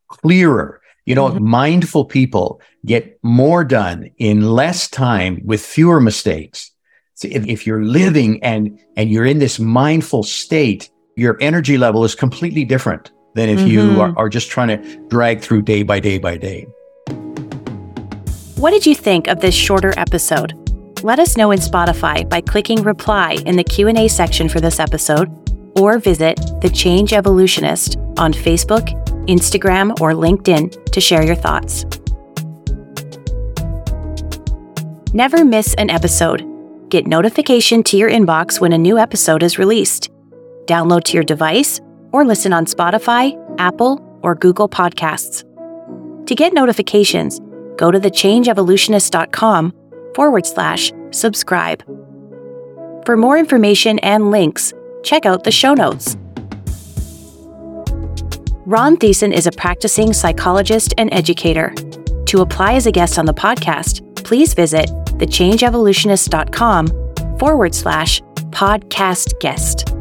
clearer 0.08 0.82
You 1.06 1.16
know, 1.16 1.30
mm-hmm. 1.30 1.48
mindful 1.48 2.06
people 2.06 2.62
get 2.86 3.20
more 3.24 3.64
done 3.64 4.10
in 4.18 4.50
less 4.50 4.90
time 4.90 5.42
with 5.44 5.66
fewer 5.66 6.00
mistakes. 6.00 6.72
So 7.16 7.28
if, 7.30 7.46
if 7.48 7.68
you're 7.68 7.84
living 7.84 8.42
and 8.44 8.80
and 8.96 9.10
you're 9.10 9.26
in 9.26 9.40
this 9.40 9.60
mindful 9.60 10.24
state, 10.24 10.90
your 11.16 11.38
energy 11.42 11.78
level 11.78 12.04
is 12.04 12.16
completely 12.16 12.66
different 12.66 13.12
than 13.36 13.50
if 13.50 13.60
mm-hmm. 13.60 13.68
you 13.68 14.02
are, 14.02 14.14
are 14.18 14.30
just 14.30 14.50
trying 14.50 14.70
to 14.70 15.08
drag 15.08 15.42
through 15.42 15.64
day 15.64 15.84
by 15.84 16.00
day 16.00 16.18
by 16.18 16.38
day. 16.38 16.68
What 18.56 18.72
did 18.72 18.86
you 18.86 18.96
think 18.96 19.28
of 19.28 19.42
this 19.42 19.54
shorter 19.54 19.94
episode? 19.98 20.54
Let 21.04 21.20
us 21.20 21.36
know 21.36 21.52
in 21.52 21.60
Spotify 21.60 22.28
by 22.30 22.40
clicking 22.40 22.82
reply 22.82 23.38
in 23.46 23.58
the 23.58 23.64
Q&A 23.64 24.08
section 24.08 24.48
for 24.48 24.62
this 24.62 24.80
episode 24.80 25.30
or 25.78 26.00
visit 26.00 26.40
The 26.62 26.70
Change 26.70 27.12
Evolutionist 27.12 27.98
on 28.18 28.32
Facebook, 28.32 28.88
Instagram, 29.28 29.92
or 30.00 30.14
LinkedIn 30.14 30.92
to 30.92 31.02
share 31.02 31.24
your 31.24 31.36
thoughts. 31.36 31.86
Never 35.14 35.46
miss 35.46 35.76
an 35.76 35.90
episode. 35.90 36.44
Get 36.90 37.06
notification 37.06 37.84
to 37.84 37.98
your 37.98 38.10
inbox 38.10 38.60
when 38.60 38.74
a 38.74 38.78
new 38.78 38.98
episode 38.98 39.44
is 39.44 39.60
released. 39.60 40.10
Download 40.66 41.04
to 41.04 41.14
your 41.14 41.24
device 41.24 41.80
or 42.12 42.26
listen 42.26 42.54
on 42.54 42.66
Spotify, 42.66 43.38
Apple, 43.60 44.00
or 44.24 44.36
Google 44.36 44.70
Podcasts. 44.70 45.44
To 46.28 46.36
get 46.36 46.54
notifications, 46.54 47.40
go 47.78 47.92
to 47.92 48.00
thechangeevolutionist.com 48.00 49.74
forward 50.16 50.46
slash 50.46 50.92
subscribe. 51.12 51.84
For 53.06 53.18
more 53.18 53.38
information 53.38 54.00
and 54.00 54.32
links, 54.32 54.74
check 55.04 55.26
out 55.26 55.44
the 55.44 55.52
show 55.52 55.74
notes. 55.74 56.16
Ron 58.66 58.96
Thiessen 58.96 59.34
is 59.34 59.46
a 59.46 59.52
practicing 59.52 60.14
psychologist 60.14 60.94
and 60.98 61.14
educator. 61.14 61.76
To 62.28 62.40
apply 62.40 62.76
as 62.76 62.88
a 62.88 62.94
guest 62.94 63.20
on 63.20 63.26
the 63.26 63.34
podcast, 63.34 64.24
please 64.24 64.54
visit 64.54 64.86
thechangeevolutionist.com 65.20 67.40
forward 67.40 67.76
slash 67.76 68.22
podcast 68.52 69.38
guest. 69.42 69.94